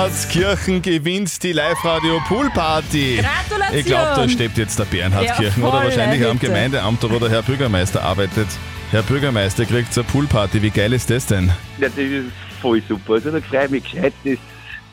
Harzkirchen 0.01 0.81
gewinnt 0.81 1.43
die 1.43 1.51
Live-Radio-Pool-Party. 1.51 3.19
Gratulation! 3.21 3.77
Ich 3.77 3.85
glaube, 3.85 4.11
da 4.15 4.27
steht 4.27 4.57
jetzt 4.57 4.79
der 4.79 4.85
Bernhardkirchen 4.85 5.61
Ja, 5.61 5.69
oder 5.69 5.83
wahrscheinlich 5.83 6.25
am 6.25 6.39
bitte. 6.39 6.51
Gemeindeamt 6.51 7.03
oder 7.03 7.13
wo 7.13 7.19
der 7.19 7.29
Herr 7.29 7.43
Bürgermeister 7.43 8.01
arbeitet. 8.01 8.47
Herr 8.89 9.03
Bürgermeister 9.03 9.63
kriegt 9.63 9.93
zur 9.93 10.03
Poolparty. 10.03 10.63
Wie 10.63 10.71
geil 10.71 10.91
ist 10.93 11.11
das 11.11 11.27
denn? 11.27 11.51
Ja, 11.77 11.87
das 11.87 11.97
ist 11.99 12.25
voll 12.59 12.81
super. 12.89 13.13
Also 13.13 13.29
da 13.29 13.41
freue 13.41 13.65
ich 13.65 13.71
mich 13.71 13.83
gescheit. 13.91 14.13
Das, 14.23 14.39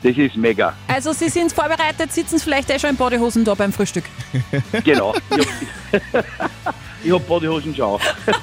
das 0.03 0.17
ist 0.17 0.35
mega. 0.37 0.73
Also 0.87 1.11
Sie 1.13 1.29
sind 1.29 1.51
vorbereitet, 1.51 2.11
sitzen 2.11 2.39
vielleicht 2.39 2.69
eh 2.69 2.79
schon 2.79 2.91
in 2.91 2.95
Bodyhosen 2.95 3.43
da 3.43 3.53
beim 3.53 3.71
Frühstück. 3.73 4.05
Genau. 4.83 5.13
Ich 5.31 5.37
hab, 6.13 6.25
ich 7.03 7.11
hab 7.11 7.27
Bodyhosen 7.27 7.73
schon 7.75 7.85
auf. 7.85 8.01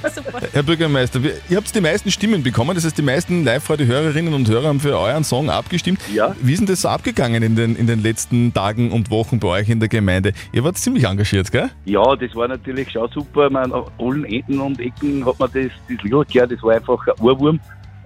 Herr 0.52 0.62
Bürgermeister, 0.62 1.22
wir- 1.22 1.36
ihr 1.48 1.56
habt 1.56 1.74
die 1.74 1.80
meisten 1.80 2.10
Stimmen 2.10 2.42
bekommen, 2.42 2.74
das 2.74 2.84
heißt, 2.84 2.96
die 2.98 3.02
meisten 3.02 3.44
Live-Radio-Hörerinnen 3.44 4.34
und 4.34 4.48
Hörer 4.48 4.68
haben 4.68 4.80
für 4.80 4.98
euren 4.98 5.24
Song 5.24 5.48
abgestimmt. 5.50 6.00
Ja. 6.12 6.34
Wie 6.40 6.52
ist 6.52 6.58
denn 6.60 6.66
das 6.66 6.82
so 6.82 6.88
abgegangen 6.88 7.42
in 7.42 7.56
den, 7.56 7.76
in 7.76 7.86
den 7.86 8.02
letzten 8.02 8.52
Tagen 8.52 8.90
und 8.92 9.10
Wochen 9.10 9.38
bei 9.40 9.48
euch 9.48 9.68
in 9.68 9.80
der 9.80 9.88
Gemeinde? 9.88 10.32
Ihr 10.52 10.64
wart 10.64 10.76
ziemlich 10.78 11.04
engagiert, 11.04 11.50
gell? 11.52 11.70
Ja, 11.84 12.16
das 12.16 12.34
war 12.34 12.48
natürlich 12.48 12.90
schon 12.90 13.08
super. 13.12 13.48
Man, 13.50 13.72
auf 13.72 13.90
allen 13.98 14.24
Enden 14.24 14.60
und 14.60 14.80
Ecken 14.80 15.24
hat 15.24 15.38
man 15.38 15.50
das, 15.52 15.66
das 15.88 16.02
Lied 16.02 16.28
gehört. 16.32 16.50
Das 16.52 16.62
war 16.62 16.74
einfach 16.74 17.06
ein 17.06 17.14
Ohrwurm. 17.24 17.60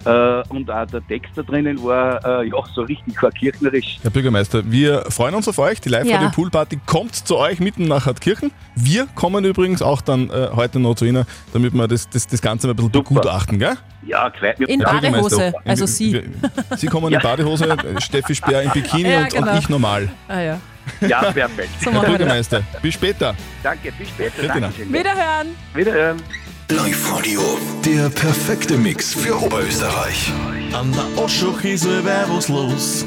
Äh, 0.05 0.43
und 0.49 0.69
auch 0.69 0.85
der 0.87 1.05
Text 1.07 1.31
da 1.35 1.43
drinnen 1.43 1.81
war 1.83 2.41
äh, 2.41 2.47
ja 2.47 2.57
so 2.73 2.81
richtig 2.81 3.15
kirchnerisch. 3.37 3.97
Herr 4.01 4.09
Bürgermeister, 4.11 4.63
wir 4.65 5.05
freuen 5.09 5.35
uns 5.35 5.47
auf 5.47 5.59
euch. 5.59 5.79
Die 5.81 5.89
Live-Radio-Pool-Party 5.89 6.79
kommt 6.85 7.15
zu 7.15 7.37
euch 7.37 7.59
mitten 7.59 7.85
nach 7.87 8.05
Hartkirchen. 8.05 8.51
Wir 8.75 9.05
kommen 9.15 9.45
übrigens 9.45 9.81
auch 9.81 10.01
dann 10.01 10.29
äh, 10.29 10.49
heute 10.55 10.79
noch 10.79 10.95
zu 10.95 11.05
Ihnen, 11.05 11.25
damit 11.53 11.73
wir 11.73 11.87
das, 11.87 12.09
das, 12.09 12.25
das 12.27 12.41
Ganze 12.41 12.67
mal 12.67 12.73
ein 12.73 12.77
bisschen 12.77 12.91
begutachten, 12.91 13.59
gell? 13.59 13.75
Ja, 14.07 14.29
gefällt 14.29 14.59
mir. 14.59 14.67
In 14.67 14.79
Herr 14.81 14.93
Badehose, 14.93 15.53
also 15.65 15.81
wir- 15.83 15.87
Sie. 15.87 16.13
wir- 16.13 16.23
Sie 16.77 16.87
kommen 16.87 17.13
in 17.13 17.19
Badehose, 17.19 17.75
Steffi 17.99 18.33
Speer 18.33 18.63
in 18.63 18.71
Bikini 18.71 19.11
Ja, 19.11 19.19
und, 19.21 19.33
genau. 19.33 19.51
und 19.51 19.59
ich 19.59 19.69
normal. 19.69 20.09
Ah 20.27 20.39
ja. 20.41 20.59
Ja, 21.07 21.31
perfekt. 21.31 21.69
So 21.83 21.91
Herr 21.91 22.01
wir. 22.01 22.09
Bürgermeister, 22.09 22.63
bis 22.81 22.95
später. 22.95 23.35
Danke, 23.61 23.91
bis 23.99 24.09
später. 24.09 24.47
Dankeschön. 24.47 24.91
Wiederhören! 24.91 25.47
Wiederhören. 25.75 26.17
Live-Radio, 26.71 27.41
der 27.83 28.09
perfekte 28.09 28.77
Mix 28.77 29.13
für 29.13 29.37
Oberösterreich. 29.43 30.31
An 30.71 30.89
der 30.93 31.21
Oschach 31.21 31.61
ist 31.65 31.85
was 31.85 32.47
los. 32.47 33.05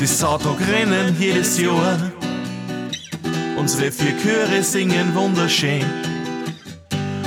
Die 0.00 0.06
Sautag 0.06 0.56
rennen 0.72 1.14
jedes 1.20 1.60
Jahr. 1.60 2.10
Unsere 3.58 3.92
vier 3.92 4.16
Chöre 4.16 4.62
singen 4.62 5.14
wunderschön. 5.14 5.84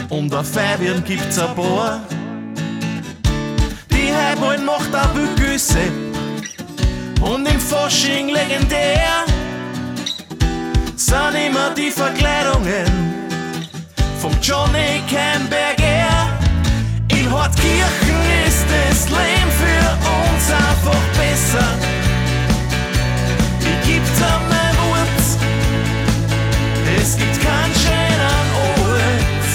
Und 0.10 0.34
auf 0.34 0.52
Feiern 0.52 1.04
gibt's 1.06 1.38
ein 1.38 1.54
paar. 1.54 2.02
Die 3.92 4.12
Heimwollen 4.12 4.66
macht 4.66 4.96
auch 4.96 5.14
Bügüsse. 5.14 5.92
Und 7.22 7.48
im 7.48 7.60
Fasching 7.60 8.30
legendär 8.30 9.24
sind 10.96 11.36
immer 11.48 11.76
die 11.76 11.92
Verkleidungen 11.92 13.27
vom 14.28 14.42
Johnny 14.42 15.02
Camberger. 15.10 16.38
In 17.10 17.32
Hartkirchen 17.32 18.22
ist 18.48 18.66
das 18.70 19.10
Leben 19.10 19.52
für 19.60 19.88
uns 20.22 20.52
einfach 20.52 21.04
besser. 21.18 21.68
Ich 23.62 23.88
geb 23.88 24.04
da 24.20 24.42
mein 24.50 24.68
es 27.00 27.18
gibt 27.18 27.40
keinen 27.42 27.74
schönen 27.74 28.48
Ort. 28.56 29.54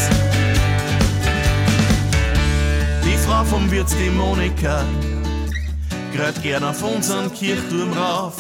Die 3.05 3.19
Frau 3.19 3.45
vom 3.45 3.71
Wirt, 3.71 3.89
die 3.99 4.11
Monika, 4.11 4.85
grad 6.17 6.43
gern 6.43 6.65
auf 6.65 6.83
unseren 6.83 7.33
Kirchturm 7.35 7.93
rauf. 7.93 8.37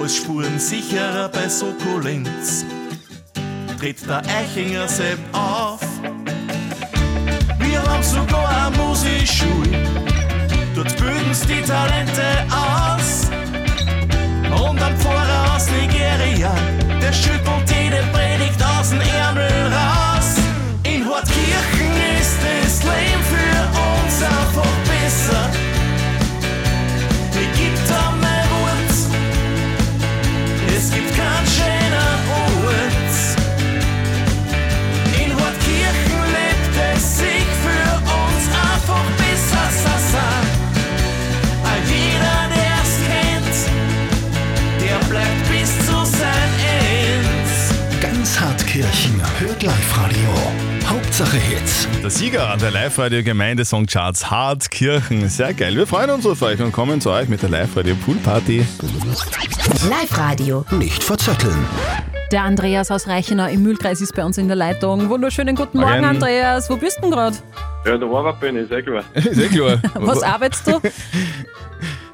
Als 0.00 0.16
Spurensicherer 0.16 1.28
bei 1.28 1.48
Sokolinz 1.48 2.64
tritt 3.80 4.06
der 4.06 4.22
Eichinger 4.26 4.86
Sepp 4.86 5.18
auf. 5.32 5.80
Wir 7.60 7.82
haben 7.82 8.02
sogar 8.02 8.66
eine 8.66 8.76
Musikschule, 8.76 9.70
dort 10.74 10.94
bilden's 10.98 11.40
die 11.46 11.62
Talente 11.62 12.44
aus. 12.50 13.30
Und 14.50 14.82
ein 14.82 14.96
Pfarrer 14.98 15.56
aus 15.56 15.66
Nigeria, 15.70 16.52
der 17.00 17.12
schüttelt 17.12 17.70
jede 17.70 18.02
Predigt 18.12 18.62
aus 18.62 18.90
dem 18.90 19.00
Ärmel 19.00 19.72
raus. 19.72 20.36
In 20.82 21.02
Hartkirchen 21.06 22.20
ist 22.20 22.36
das 22.42 22.82
Leben 22.82 23.24
für 23.32 23.60
uns 23.80 24.22
einfach 24.22 24.74
besser. 24.84 25.59
Der 52.20 52.26
Sieger 52.26 52.50
an 52.50 52.58
der 52.58 52.70
Live-Radio-Gemeindesong-Charts 52.70 54.30
Hartkirchen. 54.30 55.26
Sehr 55.30 55.54
geil. 55.54 55.74
Wir 55.74 55.86
freuen 55.86 56.10
uns 56.10 56.26
auf 56.26 56.42
euch 56.42 56.60
und 56.60 56.70
kommen 56.70 57.00
zu 57.00 57.10
euch 57.10 57.30
mit 57.30 57.40
der 57.40 57.48
Live-Radio-Pool-Party. 57.48 58.58
Live-Radio. 59.88 60.66
Nicht 60.72 61.02
verzetteln. 61.02 61.66
Der 62.30 62.42
Andreas 62.42 62.90
aus 62.90 63.08
Reichenau 63.08 63.46
im 63.46 63.62
Mühlkreis 63.62 64.02
ist 64.02 64.14
bei 64.14 64.22
uns 64.22 64.36
in 64.36 64.48
der 64.48 64.56
Leitung. 64.56 65.08
Wunderschönen 65.08 65.56
guten 65.56 65.78
Morgen, 65.78 65.92
Morgen. 65.92 66.04
Andreas. 66.04 66.68
Wo 66.68 66.76
bist 66.76 66.98
du 66.98 67.02
denn 67.04 67.12
gerade? 67.12 67.36
Ja, 67.86 67.96
da 67.96 68.10
war 68.10 68.34
bin 68.34 68.58
ich, 68.58 68.68
sehr 68.68 68.82
klar. 68.82 69.02
Ist 69.14 69.40
eh 69.40 69.48
klar. 69.48 69.80
Was 69.94 70.22
arbeitest 70.22 70.66
du? 70.66 70.80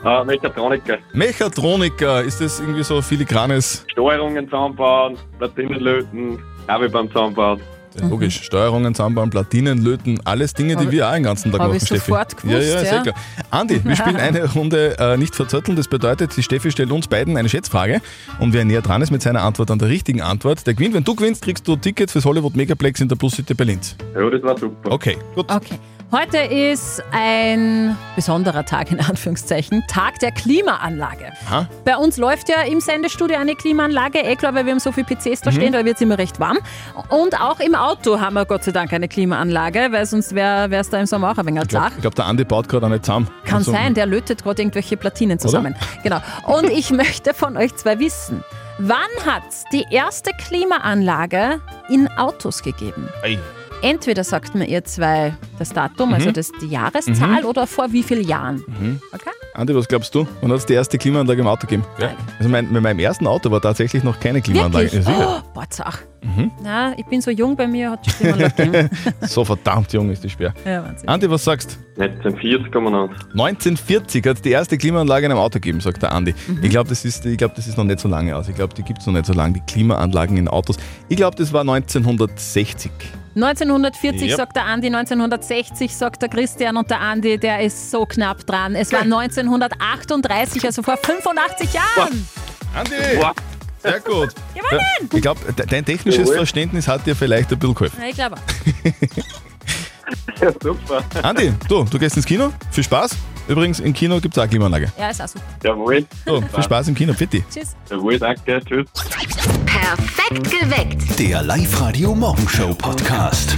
Ah, 0.05 0.23
Mechatroniker. 0.23 0.99
Mechatroniker, 1.14 2.23
ist 2.23 2.40
das 2.40 2.61
irgendwie 2.61 2.85
so 2.85 3.03
filigranes? 3.03 3.85
Steuerungen 3.90 4.45
zusammenbauen, 4.45 5.19
Platinen 5.38 5.81
löten, 5.81 6.38
auch 6.69 6.81
wie 6.81 6.88
beim 6.88 7.09
Zusammenbauen. 7.09 7.61
Logisch, 8.03 8.43
Steuerungen 8.43 8.95
zusammenbauen, 8.95 9.31
Platinen 9.31 9.83
löten, 9.83 10.21
alles 10.25 10.55
Dinge, 10.55 10.77
die 10.77 10.85
Hab- 10.87 10.91
wir 10.93 11.09
auch 11.09 11.13
den 11.15 11.23
ganzen 11.23 11.53
Tag 11.53 11.61
machen, 11.61 11.75
ich 11.77 11.83
Steffi. 11.85 12.01
sofort 12.11 12.37
gewusst, 12.37 12.53
ja, 12.55 12.59
ja, 12.75 12.81
sehr 12.81 12.95
ja. 12.95 13.03
klar. 13.03 13.15
Andi, 13.51 13.81
wir 13.85 13.97
spielen 13.97 14.17
eine 14.17 14.45
Runde 14.55 14.97
äh, 14.99 15.17
nicht 15.17 15.35
verzötteln. 15.35 15.77
Das 15.77 15.89
bedeutet, 15.89 16.37
die 16.37 16.43
Steffi 16.43 16.71
stellt 16.71 16.91
uns 16.91 17.09
beiden 17.09 17.37
eine 17.37 17.49
Schätzfrage 17.49 18.01
und 18.39 18.53
wer 18.53 18.65
näher 18.65 18.83
dran 18.83 19.03
ist 19.03 19.11
mit 19.11 19.23
seiner 19.23 19.43
Antwort 19.43 19.71
an 19.71 19.79
der 19.79 19.89
richtigen 19.89 20.23
Antwort, 20.23 20.67
der 20.67 20.75
gewinnt. 20.75 20.95
Wenn 20.95 21.05
du 21.05 21.15
gewinnst, 21.15 21.43
kriegst 21.43 21.67
du 21.69 21.73
ein 21.75 21.81
Ticket 21.81 22.11
fürs 22.11 22.25
Hollywood 22.25 22.57
Megaplex 22.57 23.01
in 23.01 23.09
der 23.09 23.17
Plus 23.17 23.35
City 23.37 23.55
Berlin. 23.55 23.81
Ja, 24.15 24.29
das 24.31 24.43
war 24.43 24.59
super. 24.59 24.93
Okay, 24.93 25.17
gut. 25.35 25.51
Okay. 25.51 25.79
Heute 26.13 26.39
ist 26.39 27.03
ein 27.11 27.97
besonderer 28.15 28.65
Tag 28.65 28.93
in 28.93 29.01
Anführungszeichen, 29.01 29.83
Tag 29.89 30.21
der 30.21 30.31
Klimaanlage. 30.31 31.33
Aha. 31.49 31.69
Bei 31.85 31.97
uns 31.97 32.17
läuft 32.17 32.49
ja 32.49 32.63
im 32.63 32.81
Sendestudio 32.81 33.37
eine 33.37 33.57
Klimaanlage, 33.57 34.21
eh 34.21 34.37
klar, 34.37 34.55
weil 34.55 34.65
wir 34.67 34.73
haben 34.73 34.79
so 34.79 34.93
viele 34.93 35.07
PCs 35.09 35.41
da 35.41 35.51
Mhm. 35.51 35.55
stehen, 35.57 35.73
da 35.73 35.85
wird 35.85 35.97
es 35.97 36.01
immer 36.03 36.17
recht 36.17 36.39
warm. 36.39 36.59
Und 37.09 37.41
auch 37.41 37.59
im 37.59 37.75
Auto 37.87 38.18
haben 38.20 38.35
wir 38.35 38.44
Gott 38.46 38.64
sei 38.64 38.72
Dank 38.72 38.92
eine 38.92 39.07
Klimaanlage, 39.09 39.88
weil 39.92 40.05
sonst 40.07 40.35
wäre 40.35 40.68
es 40.75 40.90
da 40.90 40.99
im 40.99 41.07
Sommer 41.07 41.31
auch 41.31 41.38
ein 41.38 41.46
wenig 41.46 41.62
Ich 41.62 41.68
glaube, 41.68 41.92
glaub, 42.01 42.14
der 42.16 42.27
Andi 42.27 42.42
baut 42.44 42.68
gerade 42.68 42.87
auch 42.87 42.90
nicht 42.90 43.05
zusammen. 43.05 43.29
Kann 43.44 43.59
Also, 43.59 43.70
sein, 43.72 43.94
der 43.94 44.07
lötet 44.07 44.42
gerade 44.42 44.61
irgendwelche 44.62 44.96
Platinen 44.96 45.38
zusammen. 45.38 45.77
Genau. 46.03 46.20
Und 46.46 46.64
ich 46.70 46.90
möchte 47.03 47.33
von 47.33 47.57
euch 47.57 47.75
zwei 47.77 47.99
wissen, 48.01 48.42
wann 48.79 48.96
hat 49.25 49.42
es 49.49 49.62
die 49.72 49.85
erste 49.90 50.31
Klimaanlage 50.49 51.61
in 51.88 52.09
Autos 52.16 52.62
gegeben? 52.62 53.09
Ei. 53.22 53.38
Entweder 53.83 54.25
sagt 54.25 54.55
mir 54.55 54.64
ihr 54.66 54.85
zwei 54.85 55.35
das 55.59 55.68
Datum, 55.70 56.09
Mhm. 56.09 56.14
also 56.14 56.33
das, 56.33 56.51
die 56.61 56.66
Jahreszahl, 56.68 57.42
Mhm. 57.42 57.44
oder 57.46 57.66
vor 57.66 57.92
wie 57.92 58.03
vielen 58.03 58.27
Jahren. 58.27 58.64
Mhm. 58.66 59.01
Okay? 59.12 59.31
Andi, 59.57 59.75
was 59.75 59.88
glaubst 59.88 60.14
du? 60.14 60.27
Wann 60.42 60.51
hat 60.53 60.59
es 60.59 60.66
die 60.66 60.75
erste 60.75 60.99
Klimaanlage 60.99 61.40
im 61.40 61.47
Auto 61.47 61.62
gegeben? 61.62 61.85
Ja. 61.99 62.11
Also 62.38 62.51
mein, 62.51 62.71
mit 62.71 62.83
meinem 62.83 62.99
ersten 62.99 63.27
Auto 63.27 63.51
war 63.51 63.61
tatsächlich 63.62 64.05
noch 64.05 64.21
keine 64.21 64.42
Klimaanlage. 64.42 64.92
Wirklich? 64.92 65.07
Ja. 65.09 65.42
Oh, 65.42 65.51
Botzach. 65.55 66.01
Mhm. 66.23 66.51
Na, 66.62 66.92
ich 66.99 67.07
bin 67.07 67.23
so 67.23 67.31
jung, 67.31 67.57
bei 67.57 67.66
mir 67.66 67.92
hat 67.92 68.05
die 68.05 68.11
Klimaanlage 68.11 68.53
gegeben. 68.55 68.90
so 69.23 69.45
verdammt 69.47 69.92
jung 69.95 70.11
ist 70.11 70.23
die 70.23 70.29
Sperr. 70.29 70.53
Ja, 70.66 70.85
Wahnsinn. 70.85 71.09
Andi, 71.09 71.31
was 71.31 71.42
sagst 71.45 71.79
1940 71.99 72.71
kommen 72.71 72.92
wir 72.92 73.03
1940 73.33 74.27
hat 74.27 74.37
es 74.37 74.42
die 74.42 74.51
erste 74.51 74.77
Klimaanlage 74.77 75.25
in 75.25 75.33
einem 75.33 75.40
Auto 75.40 75.55
gegeben, 75.55 75.81
sagt 75.81 76.03
der 76.03 76.12
Andi. 76.12 76.35
Mhm. 76.49 76.59
Ich 76.62 76.69
glaube, 76.71 76.90
das, 76.90 77.05
ist- 77.07 77.25
ich 77.25 77.38
glaub, 77.38 77.55
das 77.55 77.66
ist 77.66 77.79
noch 77.79 77.85
nicht 77.85 78.01
so 78.01 78.09
lange 78.09 78.37
aus. 78.37 78.49
Ich 78.51 78.55
glaube, 78.55 78.75
die 78.75 78.83
gibt 78.83 79.01
es 79.01 79.07
noch 79.07 79.14
nicht 79.14 79.25
so 79.25 79.33
lange, 79.33 79.55
die 79.55 79.62
Klimaanlagen 79.73 80.37
in 80.37 80.49
Autos. 80.49 80.77
Ich 81.09 81.16
glaube, 81.16 81.37
das 81.37 81.53
war 81.55 81.62
1960. 81.62 82.90
1940 83.37 84.31
Yep. 84.31 84.37
sagt 84.37 84.57
der 84.57 84.64
Andi, 84.64 84.87
1960 84.88 85.94
sagt 85.94 86.22
der 86.22 86.29
Christian 86.31 86.77
und 86.79 86.90
der 86.90 87.01
Andi, 87.01 87.37
der 87.38 87.61
ist 87.61 87.90
so 87.90 88.07
knapp 88.07 88.46
dran. 88.46 88.75
Es 88.75 88.90
war 88.92 89.03
1938, 89.03 90.64
also 90.64 90.83
vor 90.83 90.96
85 90.96 91.72
Jahren. 91.75 92.27
Andi! 92.75 92.94
Sehr 93.83 94.01
gut. 94.01 94.31
Gewonnen! 94.55 95.11
Ich 95.14 95.20
glaube, 95.22 95.40
dein 95.55 95.85
technisches 95.85 96.22
Jawohl. 96.22 96.37
Verständnis 96.38 96.88
hat 96.88 97.07
dir 97.07 97.14
vielleicht 97.14 97.53
ein 97.53 97.59
bisschen 97.59 97.75
geholfen. 97.75 98.01
Ja, 98.01 98.09
ich 98.09 98.14
glaube. 98.14 98.37
Ja, 100.40 100.53
super. 100.62 101.03
Andi, 101.22 101.53
du, 101.68 101.83
du 101.83 101.99
gehst 101.99 102.16
ins 102.16 102.25
Kino. 102.27 102.53
Viel 102.70 102.85
Spaß. 102.85 103.11
Übrigens, 103.49 103.81
im 103.81 103.93
Kino 103.93 104.21
gibt 104.21 104.37
es 104.37 104.43
auch 104.43 104.49
Klimaanlage. 104.49 104.93
Ja, 104.99 105.11
ist 105.11 105.23
auch 105.23 105.29
super. 105.29 105.45
Jawohl. 105.63 106.05
So, 106.25 106.41
viel 106.41 106.63
Spaß 106.63 106.89
im 106.89 106.95
Kino. 106.95 107.13
Fitti. 107.15 107.45
Tschüss. 107.53 107.77
Jawohl, 107.91 108.19
danke. 108.19 108.61
Tschüss. 108.65 108.87
Perfekt 109.67 110.51
geweckt. 110.51 111.19
Der 111.19 111.43
Live-Radio 111.43 112.15
Morgenshow 112.15 112.75
Podcast. 112.75 113.57